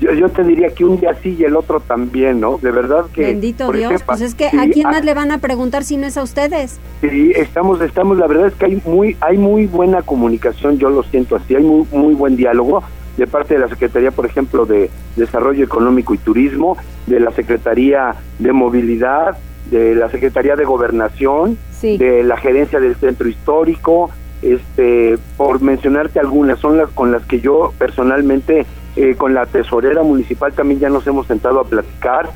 [0.00, 2.58] yo, yo te diría que un día sí y el otro también, ¿no?
[2.58, 3.22] De verdad que...
[3.22, 5.96] Bendito Dios, ejemplo, pues es que sí, a quién más le van a preguntar si
[5.96, 6.78] no es a ustedes.
[7.00, 11.02] Sí, estamos, estamos, la verdad es que hay muy, hay muy buena comunicación, yo lo
[11.04, 12.82] siento así, hay muy, muy buen diálogo
[13.16, 18.14] de parte de la Secretaría, por ejemplo, de Desarrollo Económico y Turismo, de la Secretaría
[18.38, 19.36] de Movilidad,
[19.70, 21.98] de la Secretaría de Gobernación, Sí.
[21.98, 27.40] de la Gerencia del Centro Histórico, este, por mencionarte algunas, son las con las que
[27.40, 32.30] yo personalmente, eh, con la tesorera municipal también ya nos hemos sentado a platicar.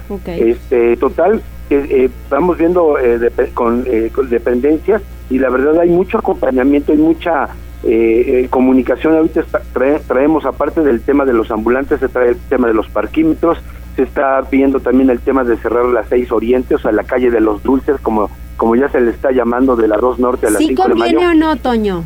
[0.50, 5.78] Este, total, eh, eh, vamos viendo eh, depe- con, eh, con dependencias y la verdad
[5.80, 7.48] hay mucho acompañamiento, hay mucha
[7.82, 9.16] eh, comunicación.
[9.16, 12.74] Ahorita está- trae- traemos, aparte del tema de los ambulantes, se trae el tema de
[12.74, 13.58] los parquímetros,
[13.96, 17.30] se está viendo también el tema de cerrar las seis orientes, o sea, la calle
[17.30, 20.50] de los dulces, como, como ya se le está llamando de la 2 Norte a
[20.50, 21.16] la ¿Sí 5 de mayo.
[21.18, 22.04] conviene o no, Toño?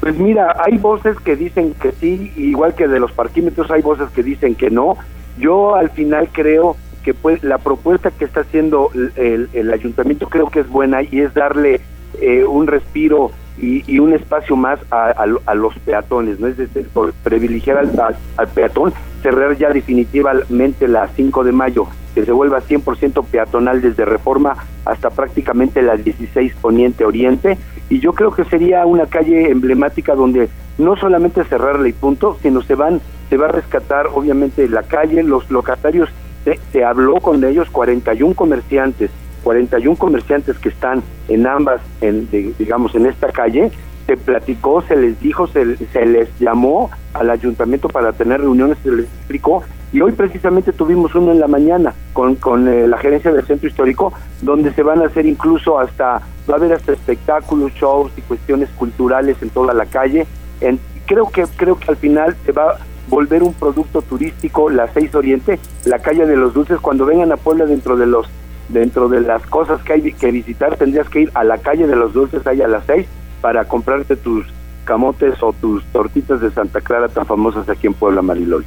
[0.00, 4.08] Pues mira, hay voces que dicen que sí, igual que de los parquímetros hay voces
[4.10, 4.96] que dicen que no.
[5.38, 10.60] Yo al final creo que pues la propuesta que está haciendo el, ayuntamiento creo que
[10.60, 11.80] es buena y es darle
[12.20, 16.46] eh, un respiro y, un espacio más a, a lo- a los peatones, ¿no?
[16.46, 16.88] Es decir,
[17.22, 22.62] privilegiar al, al- al peatón, cerrar ya definitivamente la 5 de mayo, que se vuelva
[22.62, 27.58] 100% peatonal desde Reforma hasta prácticamente la 16 Poniente Oriente,
[27.90, 30.48] y yo creo que sería una calle emblemática donde
[30.78, 35.22] no solamente cerrarla y punto, sino se van se va a rescatar obviamente la calle,
[35.22, 36.08] los locatarios,
[36.44, 39.10] se, se habló con ellos 41 comerciantes,
[39.44, 43.70] 41 comerciantes que están en ambas, en, de- digamos, en esta calle,
[44.06, 49.04] se platicó, se les dijo, se, les llamó al ayuntamiento para tener reuniones, se les
[49.06, 53.44] explicó, y hoy precisamente tuvimos uno en la mañana con, con eh, la gerencia del
[53.46, 58.12] centro histórico, donde se van a hacer incluso hasta, va a haber hasta espectáculos, shows
[58.16, 60.26] y cuestiones culturales en toda la calle.
[60.60, 64.92] En, creo que creo que al final se va a volver un producto turístico la
[64.92, 68.26] 6 Oriente, la calle de los dulces, cuando vengan a Puebla dentro de los
[68.68, 71.96] dentro de las cosas que hay que visitar, tendrías que ir a la calle de
[71.96, 73.06] los dulces ahí a las 6
[73.40, 74.46] para comprarte tus
[74.84, 78.64] camotes o tus tortitas de Santa Clara tan famosas aquí en Puebla, Marilol.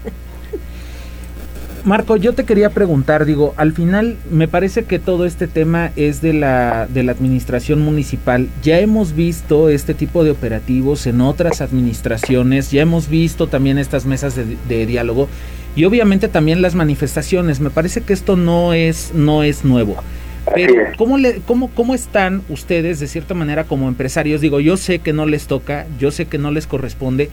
[1.85, 6.21] Marco, yo te quería preguntar, digo, al final me parece que todo este tema es
[6.21, 8.47] de la, de la administración municipal.
[8.63, 14.05] Ya hemos visto este tipo de operativos en otras administraciones, ya hemos visto también estas
[14.05, 15.27] mesas de, de diálogo
[15.75, 17.59] y obviamente también las manifestaciones.
[17.59, 19.97] Me parece que esto no es, no es nuevo.
[20.55, 24.39] Pero, ¿cómo, le, cómo, ¿cómo están ustedes, de cierta manera, como empresarios?
[24.39, 27.29] Digo, yo sé que no les toca, yo sé que no les corresponde,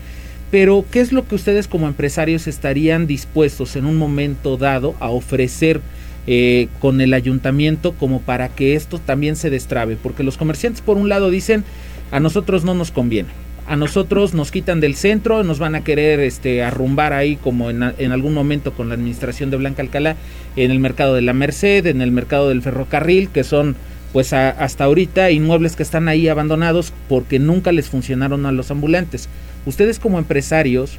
[0.51, 5.11] pero ¿qué es lo que ustedes como empresarios estarían dispuestos en un momento dado a
[5.11, 5.81] ofrecer
[6.27, 9.97] eh, con el ayuntamiento como para que esto también se destrabe?
[9.97, 11.65] Porque los comerciantes por un lado dicen,
[12.11, 13.29] a nosotros no nos conviene.
[13.69, 17.85] A nosotros nos quitan del centro, nos van a querer este, arrumbar ahí como en,
[17.99, 20.17] en algún momento con la administración de Blanca Alcalá,
[20.57, 23.77] en el mercado de la Merced, en el mercado del ferrocarril, que son
[24.13, 28.71] pues a- hasta ahorita inmuebles que están ahí abandonados porque nunca les funcionaron a los
[28.71, 29.29] ambulantes.
[29.67, 30.99] Ustedes como empresarios,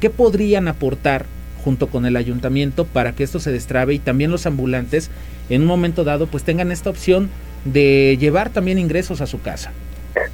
[0.00, 1.24] ¿qué podrían aportar
[1.64, 5.10] junto con el ayuntamiento para que esto se destrabe y también los ambulantes
[5.48, 7.28] en un momento dado pues tengan esta opción
[7.64, 9.72] de llevar también ingresos a su casa?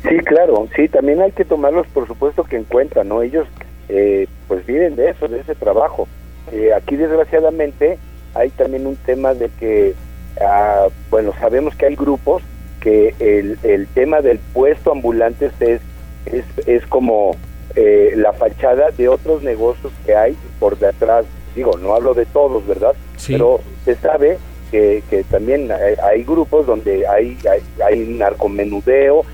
[0.09, 3.23] Sí, claro, sí, también hay que tomarlos por supuesto que en cuenta, ¿no?
[3.23, 3.47] Ellos
[3.89, 6.09] eh, pues viven de eso, de ese trabajo.
[6.53, 7.99] Eh, aquí desgraciadamente
[8.35, 9.95] hay también un tema de que,
[10.41, 12.43] ah, bueno, sabemos que hay grupos
[12.81, 15.81] que el, el tema del puesto ambulantes es,
[16.27, 17.37] es, es como
[17.75, 21.27] eh, la fachada de otros negocios que hay por detrás.
[21.55, 22.95] Digo, no hablo de todos, ¿verdad?
[23.17, 23.33] Sí.
[23.33, 24.39] Pero se sabe
[24.71, 29.25] que, que también hay, hay grupos donde hay, hay, hay narcomenudeo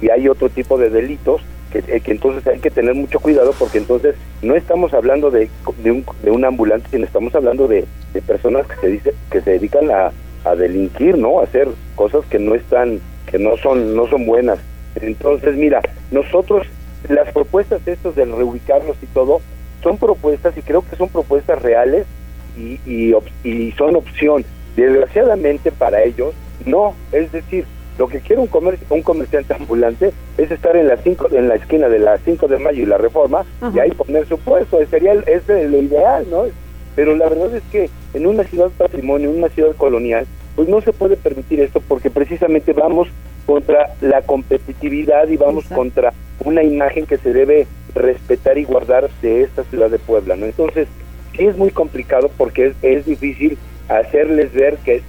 [0.00, 3.20] y, y hay otro tipo de delitos que, eh, que entonces hay que tener mucho
[3.20, 5.48] cuidado porque entonces no estamos hablando de,
[5.82, 9.40] de, un, de un ambulante, sino estamos hablando de, de personas que se dice que
[9.40, 10.12] se dedican a,
[10.44, 11.40] a delinquir, ¿no?
[11.40, 14.58] A hacer cosas que no están, que no son, no son buenas.
[14.96, 15.80] Entonces, mira,
[16.10, 16.66] nosotros
[17.08, 19.40] las propuestas estos del reubicarlos y todo
[19.82, 22.06] son propuestas y creo que son propuestas reales
[22.56, 24.44] y, y, y son opción.
[24.76, 26.34] Desgraciadamente para ellos,
[26.66, 26.94] no.
[27.12, 27.64] Es decir,
[28.00, 31.56] Lo que quiere un, comercio, un comerciante ambulante es estar en, las cinco, en la
[31.56, 34.78] esquina de las 5 de mayo y la reforma y ahí poner su puesto.
[34.86, 36.44] Sería el, es lo ideal, ¿no?
[36.96, 40.80] Pero la verdad es que en una ciudad patrimonio, en una ciudad colonial, pues no
[40.80, 43.08] se puede permitir esto porque precisamente vamos
[43.44, 49.42] contra la competitividad y vamos contra una imagen que se debe respetar y guardar de
[49.42, 50.46] esta ciudad de Puebla, ¿no?
[50.46, 50.88] Entonces,
[51.36, 53.58] sí es muy complicado porque es, es difícil
[53.90, 55.02] hacerles ver que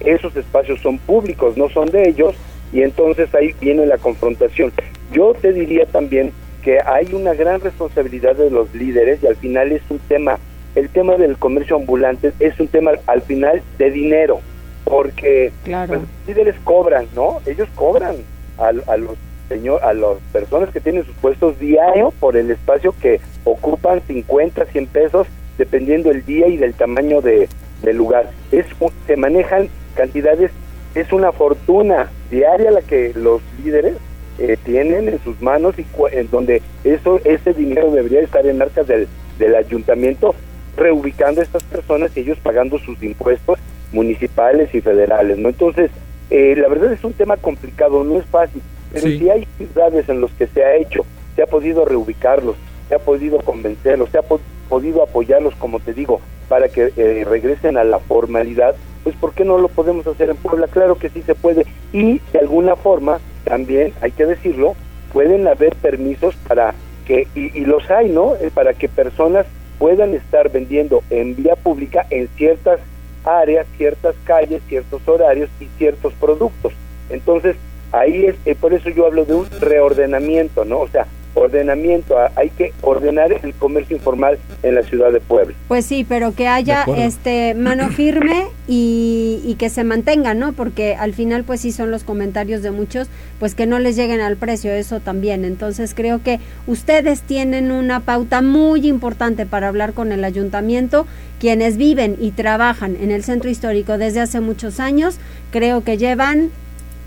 [0.00, 2.34] esos espacios son públicos, no son de ellos,
[2.72, 4.72] y entonces ahí viene la confrontación.
[5.12, 9.72] Yo te diría también que hay una gran responsabilidad de los líderes y al final
[9.72, 10.38] es un tema,
[10.74, 14.40] el tema del comercio ambulante es un tema al final de dinero,
[14.84, 17.40] porque pues, los líderes cobran, ¿no?
[17.46, 18.16] Ellos cobran
[18.58, 19.16] a, a los
[19.48, 24.64] señor, a las personas que tienen sus puestos diario por el espacio que ocupan 50,
[24.64, 25.26] 100 pesos,
[25.58, 27.48] dependiendo el día y del tamaño de,
[27.82, 28.30] del lugar.
[28.50, 28.66] Es,
[29.06, 30.50] se manejan cantidades,
[30.94, 33.96] es una fortuna diaria la que los líderes
[34.38, 38.86] eh, tienen en sus manos y en donde eso ese dinero debería estar en arcas
[38.86, 39.06] del,
[39.38, 40.34] del ayuntamiento
[40.76, 43.58] reubicando a estas personas y ellos pagando sus impuestos
[43.92, 45.90] municipales y federales no entonces
[46.30, 50.22] eh, la verdad es un tema complicado no es fácil pero si hay ciudades en
[50.22, 51.04] las que se ha hecho
[51.36, 52.56] se ha podido reubicarlos
[52.88, 54.22] se ha podido convencerlos se ha
[54.68, 59.44] podido apoyarlos como te digo para que eh, regresen a la formalidad pues ¿por qué
[59.44, 60.66] no lo podemos hacer en Puebla?
[60.68, 64.74] Claro que sí se puede y de alguna forma también, hay que decirlo,
[65.12, 66.74] pueden haber permisos para
[67.06, 68.36] que, y, los hay, ¿no?
[68.36, 69.46] Eh, para que personas
[69.78, 72.80] puedan estar vendiendo en vía pública en ciertas
[73.24, 76.72] áreas, ciertas calles, ciertos horarios y ciertos productos.
[77.10, 77.56] Entonces,
[77.90, 80.80] ahí es, eh, por eso yo hablo de un reordenamiento, ¿no?
[80.80, 85.54] O sea, ordenamiento, hay que ordenar el comercio informal en la ciudad de Puebla.
[85.68, 90.52] Pues sí, pero que haya este mano firme y, y, que se mantenga, ¿no?
[90.52, 94.20] Porque al final pues sí son los comentarios de muchos, pues que no les lleguen
[94.20, 95.44] al precio, eso también.
[95.44, 101.06] Entonces creo que ustedes tienen una pauta muy importante para hablar con el ayuntamiento,
[101.40, 105.18] quienes viven y trabajan en el centro histórico desde hace muchos años,
[105.50, 106.50] creo que llevan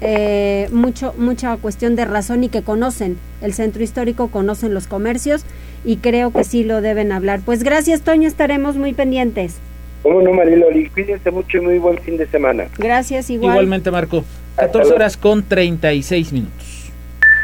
[0.01, 5.45] eh, mucho, mucha cuestión de razón y que conocen el centro histórico, conocen los comercios
[5.83, 7.41] y creo que sí lo deben hablar.
[7.45, 9.57] Pues gracias, Toño, estaremos muy pendientes.
[10.03, 10.89] ¿Cómo no, Mariloli?
[10.89, 12.65] Cuídense mucho y muy buen fin de semana.
[12.77, 13.53] Gracias, igual.
[13.53, 14.23] Igualmente, Marco.
[14.57, 16.91] 14 horas con 36 minutos.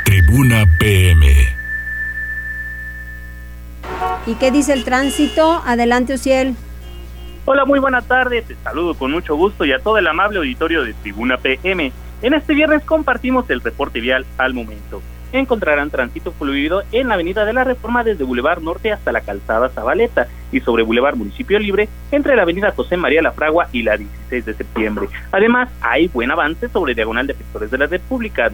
[0.06, 1.26] Tribuna PM.
[4.28, 5.62] ¿Y qué dice el tránsito?
[5.66, 6.56] Adelante, Uciel.
[7.46, 8.44] Hola, muy buena tarde.
[8.44, 11.92] Te saludo con mucho gusto y a todo el amable auditorio de Tribuna PM.
[12.22, 15.02] En este viernes compartimos el reporte vial al momento.
[15.34, 19.70] Encontrarán tránsito fluido en la Avenida de la Reforma desde Boulevard Norte hasta la Calzada
[19.70, 23.98] Zabaleta y sobre Boulevard Municipio Libre entre la Avenida José María La Fragua y la
[23.98, 25.08] 16 de septiembre.
[25.32, 28.50] Además, hay buen avance sobre Diagonal de Defensores de la República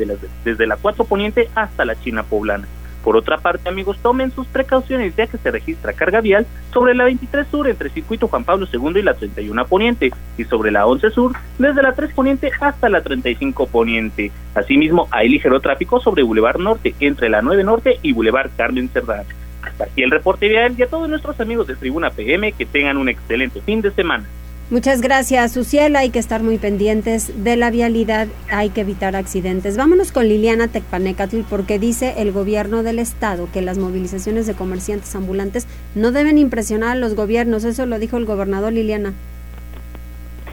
[0.45, 2.67] desde la 4 Poniente hasta la China Poblana.
[3.03, 7.05] Por otra parte, amigos, tomen sus precauciones ya que se registra carga vial sobre la
[7.05, 11.11] 23 Sur entre Circuito Juan Pablo II y la 31 Poniente y sobre la 11
[11.11, 14.31] Sur desde la 3 Poniente hasta la 35 Poniente.
[14.55, 19.25] Asimismo, hay ligero tráfico sobre Boulevard Norte entre la 9 Norte y Boulevard Carmen Cerdán.
[19.61, 22.97] Hasta aquí el reporte vial y a todos nuestros amigos de Tribuna PM que tengan
[22.97, 24.25] un excelente fin de semana.
[24.69, 25.95] Muchas gracias, Suciel.
[25.95, 29.77] Hay que estar muy pendientes de la vialidad, hay que evitar accidentes.
[29.77, 35.15] Vámonos con Liliana Tecpanecatl porque dice el gobierno del estado que las movilizaciones de comerciantes
[35.15, 37.63] ambulantes no deben impresionar a los gobiernos.
[37.63, 39.13] Eso lo dijo el gobernador Liliana.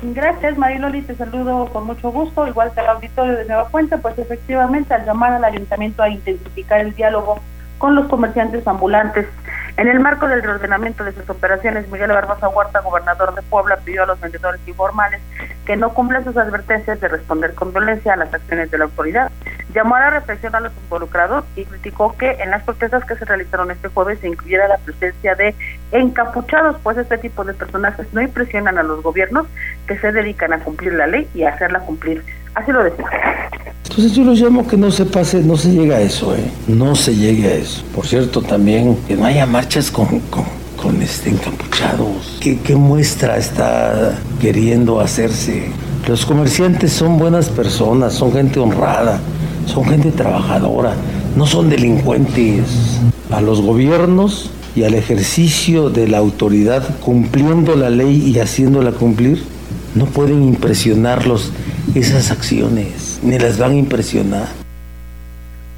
[0.02, 4.16] Gracias, Mariloli, te saludo con mucho gusto, igual que al auditorio de Nueva Fuente, pues
[4.16, 7.40] efectivamente al llamar al ayuntamiento a intensificar el diálogo
[7.78, 9.26] con los comerciantes ambulantes
[9.76, 14.04] en el marco del reordenamiento de sus operaciones, Miguel Barbosa Huerta, gobernador de Puebla, pidió
[14.04, 15.20] a los vendedores informales
[15.66, 19.32] que no cumplan sus advertencias de responder con violencia a las acciones de la autoridad.
[19.74, 23.24] Llamó a la reflexión a los involucrados y criticó que en las protestas que se
[23.24, 25.56] realizaron este jueves se incluyera la presencia de
[25.90, 29.48] encapuchados, pues este tipo de personajes no impresionan a los gobiernos
[29.88, 32.22] que se dedican a cumplir la ley y a hacerla cumplir.
[32.54, 33.04] Así lo decía.
[33.84, 36.50] Entonces yo los llamo que no se pase, no se llegue a eso, ¿eh?
[36.66, 37.82] No se llegue a eso.
[37.94, 42.38] Por cierto, también que no haya marchas con, con, este, encapuchados.
[42.40, 45.68] ¿Qué, ¿Qué muestra está queriendo hacerse?
[46.08, 49.20] Los comerciantes son buenas personas, son gente honrada,
[49.66, 50.94] son gente trabajadora,
[51.36, 53.00] no son delincuentes.
[53.30, 59.42] A los gobiernos y al ejercicio de la autoridad cumpliendo la ley y haciéndola cumplir,
[59.94, 61.52] no pueden impresionarlos
[61.94, 64.48] esas acciones, ni las van a impresionar.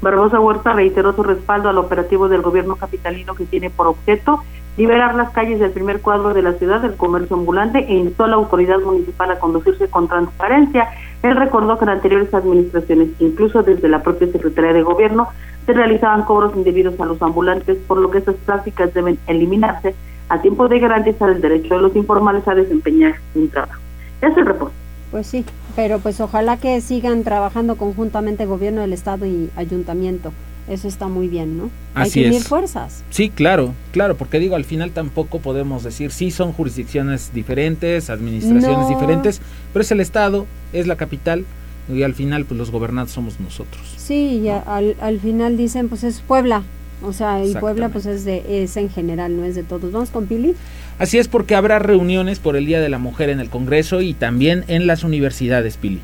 [0.01, 4.43] Barbosa Huerta reiteró su respaldo al operativo del gobierno capitalino que tiene por objeto
[4.77, 8.27] liberar las calles del primer cuadro de la ciudad del comercio ambulante e instó a
[8.27, 10.87] la autoridad municipal a conducirse con transparencia.
[11.23, 15.29] Él recordó que en anteriores administraciones, incluso desde la propia Secretaría de Gobierno,
[15.65, 19.95] se realizaban cobros indebidos a los ambulantes, por lo que estas prácticas deben eliminarse
[20.29, 23.86] a tiempo de garantizar el derecho de los informales a desempeñar un trabajo.
[24.21, 24.75] Es el reporte.
[25.11, 25.45] Pues sí,
[25.75, 30.33] pero pues ojalá que sigan trabajando conjuntamente gobierno del estado y ayuntamiento.
[30.67, 31.69] Eso está muy bien, ¿no?
[31.95, 32.47] Así Hay que unir es.
[32.49, 33.03] fuerzas.
[33.09, 38.79] Sí, claro, claro, porque digo, al final tampoco podemos decir, sí son jurisdicciones diferentes, administraciones
[38.79, 38.89] No.
[38.89, 39.39] diferentes,
[39.71, 41.45] pero es el Estado, es la capital,
[41.87, 43.81] y al final pues los gobernados somos nosotros.
[43.95, 46.63] Sí, y al, al final dicen, pues es Puebla.
[47.01, 49.91] O sea, y Puebla pues es de es en general, no es de todos.
[49.91, 50.55] Vamos con Pili.
[50.99, 54.13] Así es porque habrá reuniones por el Día de la Mujer en el Congreso y
[54.13, 56.01] también en las universidades, Pili.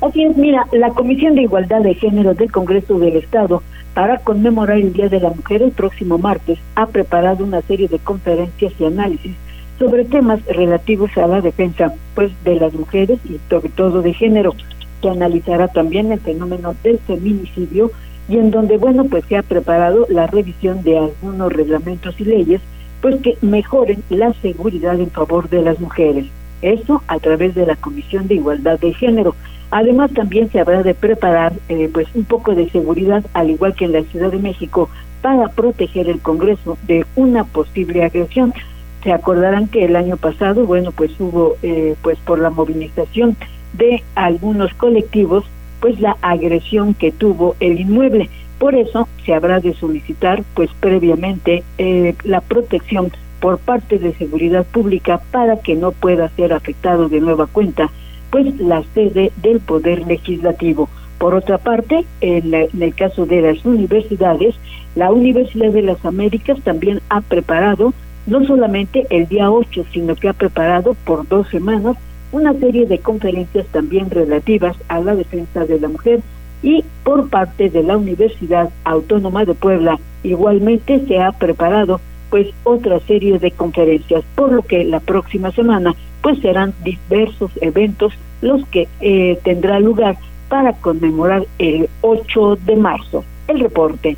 [0.00, 3.62] Así es, mira, la Comisión de Igualdad de Género del Congreso del Estado,
[3.92, 7.98] para conmemorar el Día de la Mujer el próximo martes, ha preparado una serie de
[7.98, 9.32] conferencias y análisis
[9.78, 14.54] sobre temas relativos a la defensa pues de las mujeres y sobre todo de género.
[15.02, 17.90] Se analizará también el fenómeno del feminicidio
[18.28, 22.62] y en donde, bueno, pues se ha preparado la revisión de algunos reglamentos y leyes
[23.04, 26.24] pues que mejoren la seguridad en favor de las mujeres.
[26.62, 29.36] Eso a través de la Comisión de Igualdad de Género.
[29.70, 33.84] Además, también se habrá de preparar eh, pues un poco de seguridad, al igual que
[33.84, 34.88] en la Ciudad de México,
[35.20, 38.54] para proteger el Congreso de una posible agresión.
[39.02, 43.36] Se acordarán que el año pasado, bueno, pues hubo, eh, pues por la movilización
[43.74, 45.44] de algunos colectivos,
[45.78, 48.30] pues la agresión que tuvo el inmueble.
[48.64, 54.64] Por eso se habrá de solicitar, pues previamente, eh, la protección por parte de seguridad
[54.64, 57.90] pública para que no pueda ser afectado de nueva cuenta
[58.30, 60.88] pues la sede del poder legislativo.
[61.18, 64.54] Por otra parte, en, la- en el caso de las universidades,
[64.96, 67.92] la Universidad de las Américas también ha preparado
[68.26, 71.98] no solamente el día 8, sino que ha preparado por dos semanas
[72.32, 76.22] una serie de conferencias también relativas a la defensa de la mujer
[76.64, 82.00] y por parte de la Universidad Autónoma de Puebla igualmente se ha preparado
[82.30, 88.14] pues otra serie de conferencias, por lo que la próxima semana pues serán diversos eventos
[88.40, 90.16] los que eh, tendrá lugar
[90.48, 93.24] para conmemorar el 8 de marzo.
[93.46, 94.16] El reporte.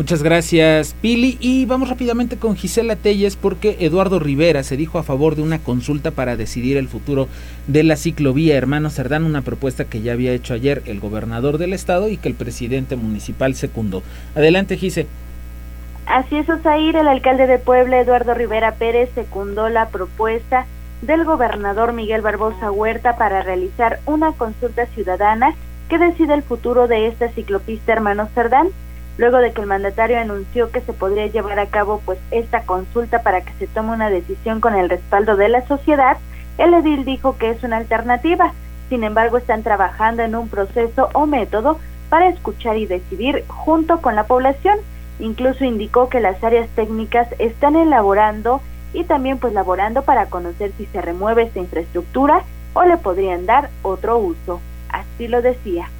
[0.00, 1.36] Muchas gracias, Pili.
[1.40, 5.58] Y vamos rápidamente con Gisela Telles porque Eduardo Rivera se dijo a favor de una
[5.58, 7.28] consulta para decidir el futuro
[7.66, 11.74] de la ciclovía Hermano Cerdán, una propuesta que ya había hecho ayer el gobernador del
[11.74, 14.02] estado y que el presidente municipal secundó.
[14.34, 15.06] Adelante, Gise.
[16.06, 20.64] Así es, Osair, el alcalde de Puebla, Eduardo Rivera Pérez, secundó la propuesta
[21.02, 25.52] del gobernador Miguel Barbosa Huerta para realizar una consulta ciudadana
[25.90, 28.68] que decida el futuro de esta ciclopista Hermanos Cerdán,
[29.20, 33.22] luego de que el mandatario anunció que se podría llevar a cabo pues esta consulta
[33.22, 36.16] para que se tome una decisión con el respaldo de la sociedad,
[36.56, 38.54] el edil dijo que es una alternativa.
[38.88, 44.16] Sin embargo, están trabajando en un proceso o método para escuchar y decidir junto con
[44.16, 44.78] la población.
[45.18, 48.62] Incluso indicó que las áreas técnicas están elaborando
[48.94, 52.42] y también pues laborando para conocer si se remueve esta infraestructura
[52.72, 54.62] o le podrían dar otro uso.
[54.88, 55.90] Así lo decía.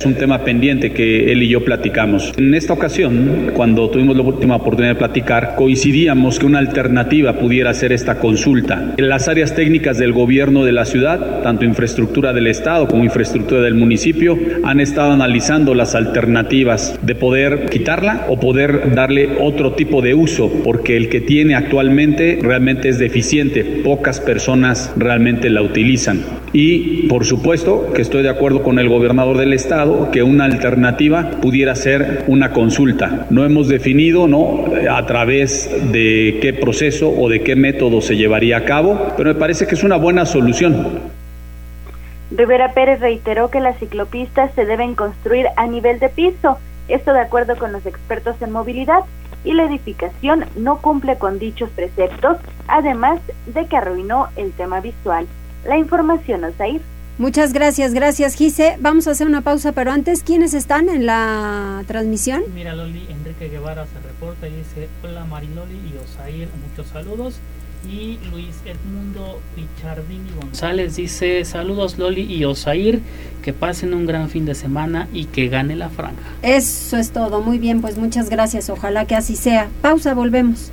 [0.00, 2.32] Es un tema pendiente que él y yo platicamos.
[2.38, 7.74] En esta ocasión, cuando tuvimos la última oportunidad de platicar, coincidíamos que una alternativa pudiera
[7.74, 8.94] ser esta consulta.
[8.96, 13.60] En las áreas técnicas del gobierno de la ciudad, tanto infraestructura del Estado como infraestructura
[13.60, 20.00] del municipio, han estado analizando las alternativas de poder quitarla o poder darle otro tipo
[20.00, 23.82] de uso, porque el que tiene actualmente realmente es deficiente.
[23.84, 26.22] Pocas personas realmente la utilizan.
[26.54, 31.30] Y, por supuesto, que estoy de acuerdo con el gobernador del Estado que una alternativa
[31.42, 33.26] pudiera ser una consulta.
[33.30, 34.64] No hemos definido ¿no?
[34.90, 39.38] a través de qué proceso o de qué método se llevaría a cabo, pero me
[39.38, 41.00] parece que es una buena solución.
[42.30, 47.20] Rivera Pérez reiteró que las ciclopistas se deben construir a nivel de piso, esto de
[47.20, 49.00] acuerdo con los expertos en movilidad,
[49.44, 52.38] y la edificación no cumple con dichos preceptos,
[52.68, 55.26] además de que arruinó el tema visual.
[55.64, 56.80] La información, Osair.
[57.20, 58.78] Muchas gracias, gracias Gise.
[58.80, 62.42] Vamos a hacer una pausa, pero antes, ¿quiénes están en la transmisión?
[62.54, 67.34] Mira, Loli, Enrique Guevara se reporta y dice, hola Mariloli y Osair, muchos saludos.
[67.86, 73.02] Y Luis Edmundo Pichardini González dice, saludos Loli y Osair,
[73.42, 76.22] que pasen un gran fin de semana y que gane la franja.
[76.40, 79.68] Eso es todo, muy bien, pues muchas gracias, ojalá que así sea.
[79.82, 80.72] Pausa, volvemos.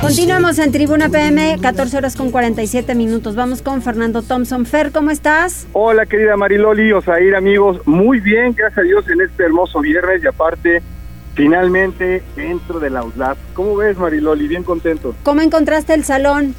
[0.00, 3.34] Continuamos en Tribuna PM, 14 horas con 47 minutos.
[3.34, 4.64] Vamos con Fernando Thompson.
[4.64, 5.66] Fer, ¿cómo estás?
[5.72, 7.84] Hola, querida Mariloli, Osair, amigos.
[7.84, 10.82] Muy bien, gracias a Dios, en este hermoso viernes y aparte,
[11.34, 13.36] finalmente dentro de la USLAP.
[13.54, 14.46] ¿Cómo ves, Mariloli?
[14.46, 15.16] Bien contento.
[15.24, 16.54] ¿Cómo encontraste el salón?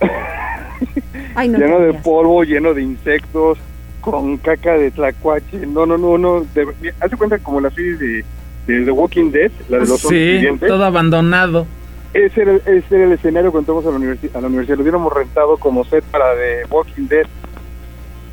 [1.36, 3.56] Ay, no lleno de polvo, lleno de insectos,
[4.00, 5.64] con caca de tlacuache.
[5.64, 6.44] No, no, no, no.
[6.52, 6.66] De,
[7.00, 8.24] hace cuenta como la serie de,
[8.66, 11.68] de The Walking Dead, la de los Sí, todo abandonado.
[12.14, 14.76] Ese era, ese era el escenario cuando entramos a la, universidad, a la universidad.
[14.76, 17.26] Lo hubiéramos rentado como set para The Walking Dead.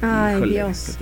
[0.02, 0.98] Ay, Dios.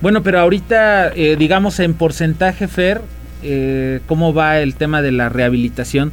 [0.00, 3.02] Bueno, pero ahorita, eh, digamos en porcentaje, Fer,
[3.42, 6.12] eh, ¿cómo va el tema de la rehabilitación?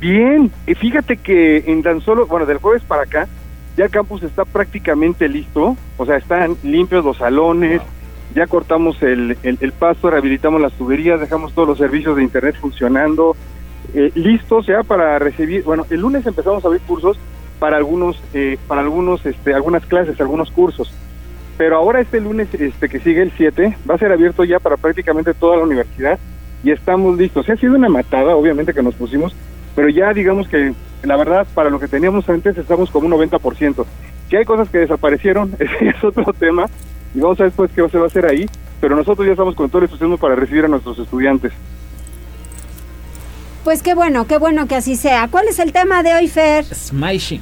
[0.00, 3.28] Bien, y fíjate que en tan solo, bueno, del jueves para acá,
[3.76, 7.80] ya el campus está prácticamente listo, o sea, están limpios los salones,
[8.34, 12.56] ya cortamos el, el, el pasto, rehabilitamos las tuberías, dejamos todos los servicios de internet
[12.60, 13.36] funcionando,
[13.92, 17.18] eh, listos ya para recibir, bueno, el lunes empezamos a abrir cursos
[17.58, 20.92] para algunos, eh, para algunos, este, algunas clases, algunos cursos.
[21.56, 24.76] Pero ahora este lunes, este, que sigue el 7, va a ser abierto ya para
[24.76, 26.18] prácticamente toda la universidad
[26.64, 27.48] y estamos listos.
[27.48, 29.34] Ha sido una matada, obviamente, que nos pusimos,
[29.76, 30.72] pero ya digamos que
[31.06, 33.84] la verdad, para lo que teníamos antes, estamos como un 90%.
[34.28, 36.66] Si hay cosas que desaparecieron, ese es otro tema,
[37.14, 38.46] y vamos a ver después qué se va a hacer ahí,
[38.80, 41.52] pero nosotros ya estamos con todo el entusiasmo para recibir a nuestros estudiantes.
[43.64, 45.26] Pues qué bueno, qué bueno que así sea.
[45.28, 46.66] ¿Cuál es el tema de hoy, Fer?
[46.66, 47.40] Smashing.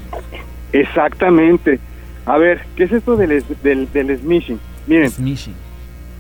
[0.73, 1.81] Exactamente.
[2.25, 4.61] A ver, ¿qué es esto del, del, del smishing?
[4.87, 5.55] Miren, smishing.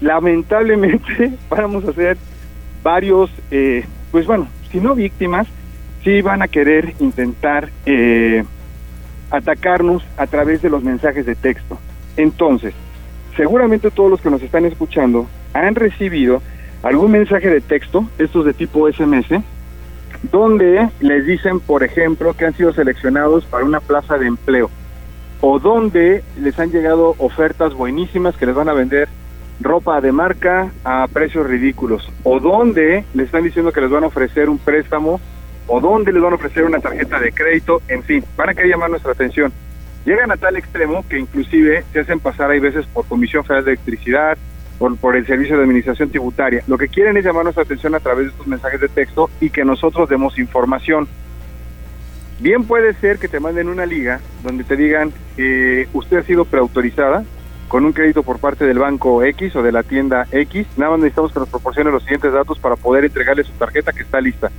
[0.00, 2.16] lamentablemente vamos a hacer
[2.82, 5.46] varios, eh, pues bueno, si no víctimas,
[6.02, 8.42] sí van a querer intentar eh,
[9.30, 11.78] atacarnos a través de los mensajes de texto.
[12.16, 12.74] Entonces,
[13.36, 16.42] seguramente todos los que nos están escuchando han recibido
[16.82, 19.28] algún mensaje de texto, estos de tipo SMS,
[20.30, 24.70] donde les dicen, por ejemplo, que han sido seleccionados para una plaza de empleo,
[25.40, 29.08] o donde les han llegado ofertas buenísimas que les van a vender
[29.60, 34.08] ropa de marca a precios ridículos, o donde les están diciendo que les van a
[34.08, 35.20] ofrecer un préstamo,
[35.66, 38.70] o donde les van a ofrecer una tarjeta de crédito, en fin, van a querer
[38.70, 39.52] llamar nuestra atención.
[40.04, 43.72] Llegan a tal extremo que inclusive se hacen pasar hay veces por Comisión Federal de
[43.72, 44.36] Electricidad,
[44.78, 46.62] por, por, el Servicio de Administración Tributaria.
[46.66, 49.50] Lo que quieren es llamar nuestra atención a través de estos mensajes de texto y
[49.50, 51.08] que nosotros demos información.
[52.40, 56.44] Bien puede ser que te manden una liga donde te digan, eh, usted ha sido
[56.44, 57.24] preautorizada
[57.68, 61.00] con un crédito por parte del banco X o de la tienda X, nada más
[61.00, 64.50] necesitamos que nos proporcione los siguientes datos para poder entregarle su tarjeta que está lista.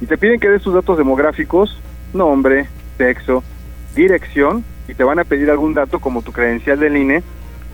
[0.00, 1.80] Y te piden que des tus datos demográficos,
[2.12, 3.44] nombre, sexo,
[3.94, 7.22] dirección, y te van a pedir algún dato como tu credencial del INE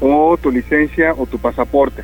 [0.01, 2.03] o tu licencia o tu pasaporte.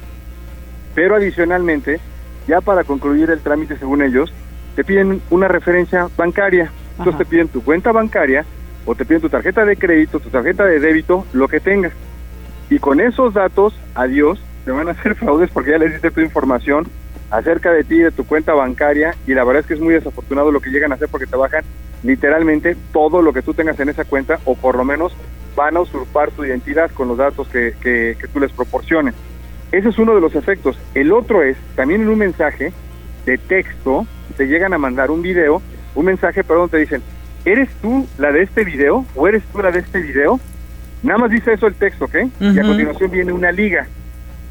[0.95, 2.01] Pero adicionalmente,
[2.47, 4.33] ya para concluir el trámite según ellos,
[4.77, 6.71] te piden una referencia bancaria.
[6.99, 8.45] Entonces te piden tu cuenta bancaria
[8.85, 11.93] o te piden tu tarjeta de crédito, tu tarjeta de débito, lo que tengas.
[12.69, 16.21] Y con esos datos, adiós, te van a hacer fraudes porque ya les diste tu
[16.21, 16.87] información
[17.31, 20.51] acerca de ti, de tu cuenta bancaria, y la verdad es que es muy desafortunado
[20.51, 21.63] lo que llegan a hacer porque te bajan
[22.03, 25.13] literalmente todo lo que tú tengas en esa cuenta, o por lo menos
[25.57, 29.15] van a usurpar tu identidad con los datos que, que, que tú les proporciones.
[29.73, 30.79] Ese es uno de los efectos.
[30.95, 32.73] El otro es, también en un mensaje
[33.25, 35.63] de texto, te llegan a mandar un video,
[35.95, 37.03] un mensaje, perdón, te dicen,
[37.45, 40.41] ¿eres tú la de este video o eres tú la de este video?
[41.03, 42.17] Nada más dice eso el texto, ¿ok?
[42.41, 43.87] Y a continuación viene una liga.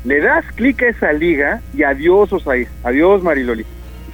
[0.03, 3.65] Le das clic a esa liga y adiós, Osair, adiós, Mariloli.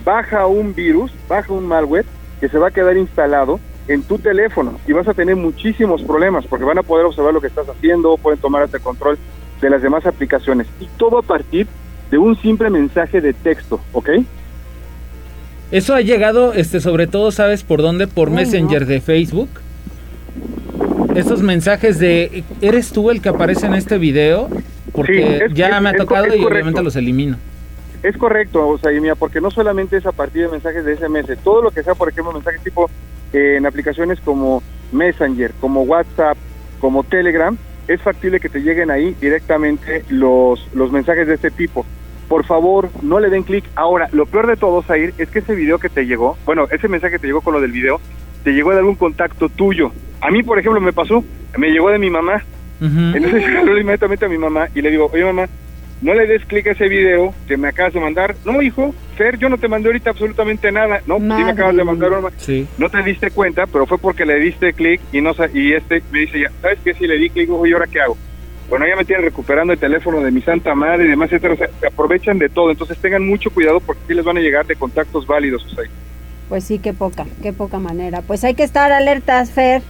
[0.04, 2.06] Baja un virus, baja un malware
[2.40, 6.46] que se va a quedar instalado en tu teléfono y vas a tener muchísimos problemas
[6.48, 9.18] porque van a poder observar lo que estás haciendo, pueden tomar hasta control
[9.62, 11.68] de las demás aplicaciones y todo a partir
[12.12, 14.10] de un simple mensaje de texto, ¿ok?
[15.72, 18.08] Eso ha llegado, este, sobre todo, ¿sabes por dónde?
[18.08, 19.50] Por Messenger de Facebook.
[21.16, 24.50] Esos mensajes de, ¿eres tú el que aparece en este video?
[24.94, 27.38] Porque Sí, es- ya es- me ha tocado es y obviamente los elimino.
[28.04, 30.94] Es correcto, o sea, y mira, porque no solamente es a partir de mensajes de
[30.94, 32.90] SMS, todo lo que sea, por ejemplo, mensajes tipo
[33.34, 34.62] en aplicaciones como
[34.92, 36.38] Messenger, como WhatsApp,
[36.80, 37.58] como Telegram,
[37.88, 41.86] es factible que te lleguen ahí directamente los, los mensajes de este tipo.
[42.28, 43.66] Por favor, no le den clic.
[43.76, 46.88] Ahora, lo peor de todo, Zair, es que ese video que te llegó, bueno, ese
[46.88, 48.02] mensaje que te llegó con lo del video,
[48.44, 49.92] te llegó de algún contacto tuyo.
[50.22, 51.24] A mí, por ejemplo, me pasó,
[51.58, 52.44] me llegó de mi mamá.
[52.82, 55.48] Entonces yo inmediatamente a mi mamá y le digo, oye mamá,
[56.06, 58.36] no le des clic a ese video que me acabas de mandar.
[58.46, 61.02] No, hijo, Fer, yo no te mandé ahorita absolutamente nada.
[61.08, 62.30] No, pues sí me acabas de mandar una.
[62.38, 62.68] Sí.
[62.78, 66.02] No te diste cuenta, pero fue porque le diste clic y no sa- y este
[66.12, 66.94] me dice ya, ¿sabes qué?
[66.94, 68.18] Si le di clic, oye, ¿y ahora qué hago?
[68.68, 71.70] bueno, ya me tienen recuperando el teléfono de mi santa madre y demás, etcétera.
[71.80, 72.72] se aprovechan de todo.
[72.72, 75.86] Entonces tengan mucho cuidado porque sí les van a llegar de contactos válidos, Susay.
[76.50, 78.22] Pues sí, qué poca, qué poca manera.
[78.24, 79.82] Pues hay que estar alertas, Fer.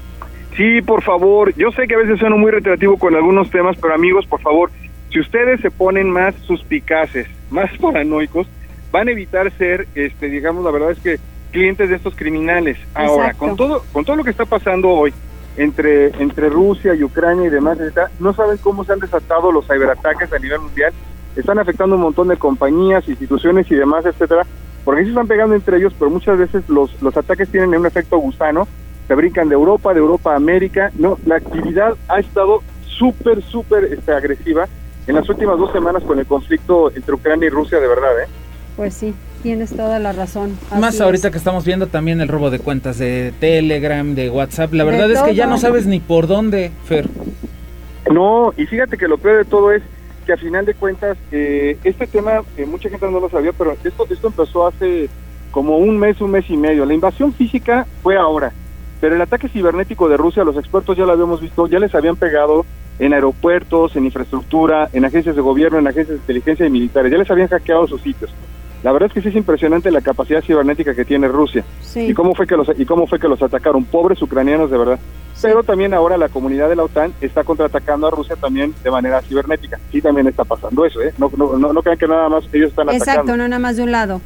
[0.57, 1.53] Sí, por favor.
[1.55, 4.69] Yo sé que a veces sueno muy reiterativo con algunos temas, pero amigos, por favor,
[5.15, 8.47] si ustedes se ponen más suspicaces, más paranoicos,
[8.91, 11.19] van a evitar ser, este, digamos, la verdad es que
[11.51, 12.77] clientes de estos criminales.
[12.93, 15.13] Ahora, con todo, con todo lo que está pasando hoy
[15.55, 17.77] entre entre Rusia y Ucrania y demás,
[18.19, 20.91] no saben cómo se han desatado los ciberataques a nivel mundial.
[21.37, 24.45] Están afectando un montón de compañías, instituciones y demás, etcétera
[24.83, 28.19] porque se están pegando entre ellos, pero muchas veces los, los ataques tienen un efecto
[28.19, 28.67] gusano,
[29.07, 33.85] se brincan de Europa, de Europa a América, no, la actividad ha estado súper, súper
[33.85, 34.67] este, agresiva
[35.07, 38.27] en las últimas dos semanas con el conflicto entre Ucrania y Rusia, de verdad, ¿eh?
[38.75, 40.57] Pues sí, tienes toda la razón.
[40.77, 44.83] Más ahorita que estamos viendo también el robo de cuentas de Telegram, de WhatsApp, la
[44.83, 47.07] verdad es que ya no sabes ni por dónde, Fer.
[48.11, 49.81] No, y fíjate que lo peor de todo es
[50.25, 53.77] que a final de cuentas, eh, este tema, eh, mucha gente no lo sabía, pero
[53.83, 55.09] esto, esto empezó hace
[55.51, 56.85] como un mes, un mes y medio.
[56.85, 58.51] La invasión física fue ahora,
[58.99, 62.15] pero el ataque cibernético de Rusia, los expertos ya lo habíamos visto, ya les habían
[62.15, 62.65] pegado
[62.99, 67.17] en aeropuertos, en infraestructura, en agencias de gobierno, en agencias de inteligencia y militares, ya
[67.17, 68.31] les habían hackeado sus sitios.
[68.83, 71.63] La verdad es que sí es impresionante la capacidad cibernética que tiene Rusia.
[71.95, 74.99] Y cómo fue que los y cómo fue que los atacaron, pobres ucranianos de verdad.
[75.41, 79.21] Pero también ahora la comunidad de la OTAN está contraatacando a Rusia también de manera
[79.23, 79.79] cibernética.
[79.91, 81.13] Sí también está pasando eso, ¿eh?
[81.17, 83.31] No, no, no, crean que nada más ellos están Exacto, atacando.
[83.33, 84.21] Exacto, no nada más de un lado.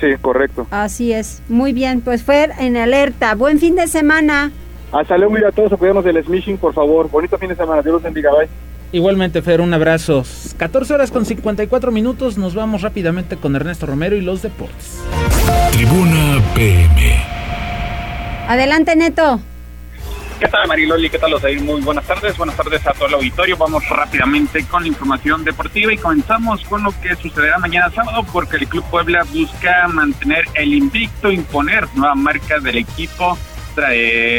[0.00, 0.66] Sí, correcto.
[0.70, 1.42] Así es.
[1.48, 3.34] Muy bien, pues fue en alerta.
[3.34, 4.52] Buen fin de semana.
[4.92, 7.10] Hasta luego y a todos apoyamos del smishing, por favor.
[7.10, 7.82] Bonito fin de semana.
[7.82, 8.30] Dios los bendiga.
[8.30, 8.48] Bye.
[8.92, 10.24] Igualmente, Fer, un abrazo.
[10.56, 12.38] 14 horas con 54 minutos.
[12.38, 15.02] Nos vamos rápidamente con Ernesto Romero y los deportes.
[15.72, 17.16] Tribuna PM.
[18.48, 19.40] Adelante, Neto.
[20.38, 21.08] ¿Qué tal Mariloli?
[21.08, 21.62] ¿Qué tal Osair?
[21.62, 23.56] Muy buenas tardes, buenas tardes a todo el auditorio.
[23.56, 28.58] Vamos rápidamente con la información deportiva y comenzamos con lo que sucederá mañana sábado porque
[28.58, 33.38] el Club Puebla busca mantener el invicto, imponer nueva marca del equipo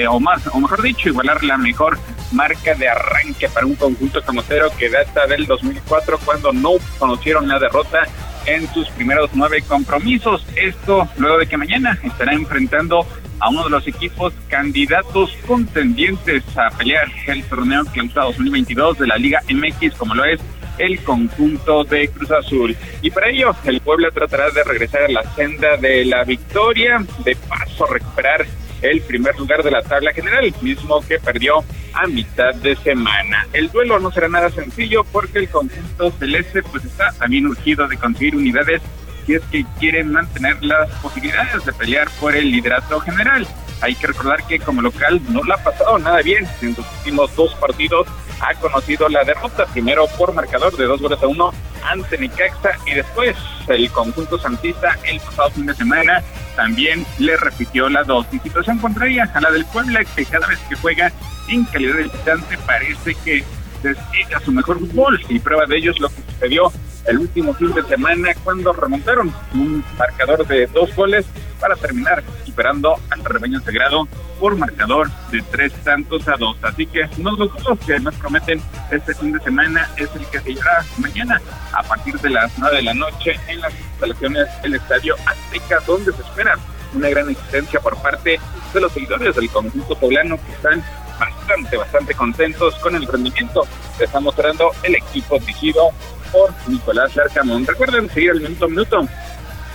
[0.09, 1.97] o más, o mejor dicho, igualar la mejor
[2.31, 7.59] marca de arranque para un conjunto camotero que data del 2004 cuando no conocieron la
[7.59, 8.07] derrota
[8.45, 10.45] en sus primeros nueve compromisos.
[10.55, 13.05] Esto luego de que mañana estará enfrentando
[13.39, 19.07] a uno de los equipos candidatos contendientes a pelear el torneo que usa 2022 de
[19.07, 20.39] la Liga MX, como lo es
[20.79, 22.75] el conjunto de Cruz Azul.
[23.01, 27.35] Y para ello, el Puebla tratará de regresar a la senda de la victoria, de
[27.35, 28.45] paso recuperar
[28.82, 31.63] el primer lugar de la tabla general, mismo que perdió
[31.93, 33.47] a mitad de semana.
[33.53, 37.97] El duelo no será nada sencillo porque el conjunto celeste pues está también urgido de
[37.97, 38.82] conseguir unidades
[39.25, 43.45] si es que quieren mantener las posibilidades de pelear por el liderato general.
[43.82, 47.36] Hay que recordar que como local no le ha pasado nada bien en los últimos
[47.36, 48.07] dos partidos
[48.39, 51.51] ha conocido la derrota, primero por marcador de dos goles a uno
[51.84, 53.36] ante Necaxa y después
[53.67, 56.23] el conjunto santista el pasado fin de semana
[56.57, 58.41] también le repitió la dosis.
[58.41, 61.13] Situación contraria a la del Puebla que cada vez que juega
[61.47, 63.43] en calidad de visitante parece que
[63.81, 66.71] despliega su mejor fútbol y prueba de ello es lo que sucedió
[67.05, 71.25] el último fin de semana cuando remontaron un marcador de dos goles
[71.59, 72.23] para terminar
[72.57, 74.07] superando al rebaño sagrado
[74.39, 76.57] por marcador de tres tantos a dos.
[76.63, 77.51] Así que los dos
[77.85, 81.39] que nos prometen este fin de semana es el que se llevará mañana
[81.71, 86.11] a partir de las nueve de la noche en las instalaciones del Estadio Azteca, donde
[86.13, 86.57] se espera
[86.95, 88.39] una gran existencia por parte
[88.73, 90.83] de los seguidores del conjunto poblano que están
[91.19, 93.67] bastante, bastante contentos con el rendimiento
[93.99, 95.91] que está mostrando el equipo dirigido
[96.31, 97.67] por Nicolás Larcamón.
[97.67, 99.07] Recuerden seguir el minuto a minuto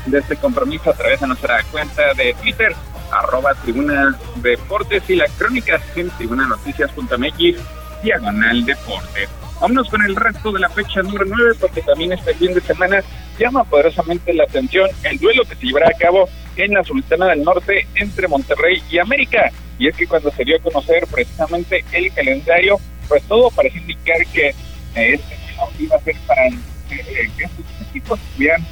[0.06, 2.74] de este compromiso a través de nuestra cuenta de Twitter,
[3.10, 9.28] arroba Tribuna Deportes y la crónica en tribunanoticias.mx, diagonal deportes.
[9.60, 13.02] Vámonos con el resto de la fecha número 9, porque también este fin de semana
[13.38, 17.44] llama poderosamente la atención el duelo que se llevará a cabo en la Sultana del
[17.44, 19.50] Norte entre Monterrey y América.
[19.78, 22.78] Y es que cuando se dio a conocer precisamente el calendario,
[23.08, 24.54] pues todo parece indicar que eh,
[24.94, 25.42] este
[25.78, 28.66] iba a ser para eh, que estos equipos estuvieran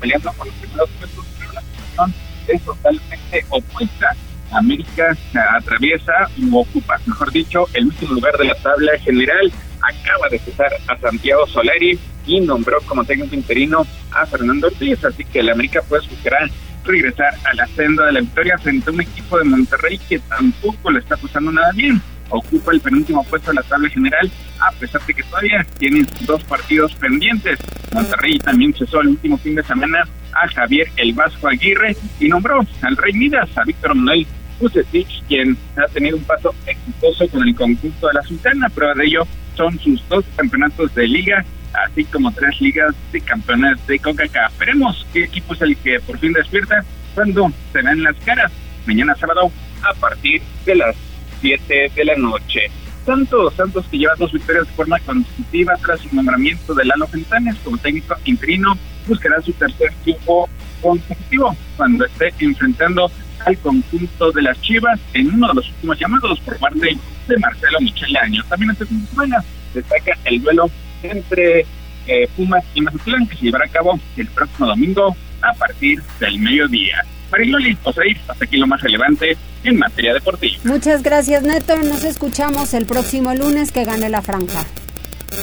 [0.00, 2.14] peleando por los primeros puestos, pero la situación
[2.48, 4.16] es totalmente opuesta.
[4.52, 5.16] América
[5.56, 6.12] atraviesa
[6.52, 9.52] o ocupa, mejor dicho, el último lugar de la tabla general.
[9.82, 15.24] Acaba de cesar a Santiago Solari y nombró como técnico interino a Fernando Ortiz, así
[15.24, 16.48] que el América pues buscará
[16.84, 20.90] regresar a la senda de la victoria frente a un equipo de Monterrey que tampoco
[20.90, 22.00] le está pasando nada bien.
[22.34, 24.28] Ocupa el penúltimo puesto de la tabla general,
[24.58, 27.60] a pesar de que todavía tiene dos partidos pendientes.
[27.92, 32.66] Monterrey también cesó el último fin de semana a Javier El Vasco Aguirre y nombró
[32.82, 34.26] al Rey Midas, a Víctor Manuel
[34.58, 38.68] Kusevich, quien ha tenido un paso exitoso con el conjunto de la Sultana.
[38.68, 39.22] Prueba de ello
[39.56, 41.44] son sus dos campeonatos de liga,
[41.86, 44.58] así como tres ligas de campeones de CONCACAF.
[44.58, 48.50] Veremos qué equipo es el que por fin despierta cuando se ven las caras.
[48.86, 49.52] Mañana sábado
[49.88, 50.96] a partir de las
[51.40, 52.70] 7 de la noche.
[53.04, 57.56] Santos, Santos que lleva dos victorias de forma consecutiva tras su nombramiento de Lalo Fentanes
[57.62, 58.74] como técnico interino,
[59.06, 60.48] buscará su tercer triunfo
[60.80, 63.10] consecutivo cuando esté enfrentando
[63.44, 66.96] al conjunto de las Chivas en uno de los últimos llamados por parte
[67.28, 68.42] de Marcelo Michele Año.
[68.48, 70.70] También de semana destaca el duelo
[71.02, 71.66] entre
[72.06, 76.38] eh, Pumas y Mazatlán que se llevará a cabo el próximo domingo a partir del
[76.38, 77.04] mediodía.
[77.34, 80.54] Mariloli, Oseir, hasta aquí lo más relevante en materia deportiva.
[80.62, 81.76] Muchas gracias, Neto.
[81.78, 84.64] Nos escuchamos el próximo lunes que gane la franja.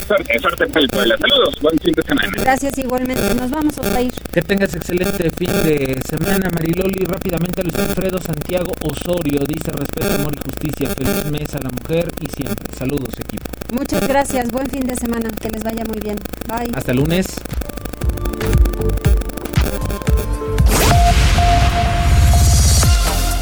[0.07, 1.17] Suerte, suerte para el pueblo.
[1.17, 2.31] Saludos, buen fin de semana.
[2.37, 3.35] Gracias igualmente.
[3.35, 4.13] Nos vamos a ir.
[4.31, 7.03] Que tengas excelente fin de semana, Mariloli.
[7.03, 10.95] Rápidamente, Luis Alfredo Santiago Osorio dice respeto, amor y justicia.
[10.95, 12.73] Feliz mes a la mujer y siempre.
[12.73, 13.43] Saludos, equipo.
[13.73, 14.49] Muchas gracias.
[14.49, 15.29] Buen fin de semana.
[15.41, 16.15] Que les vaya muy bien.
[16.47, 16.71] Bye.
[16.73, 17.35] Hasta lunes.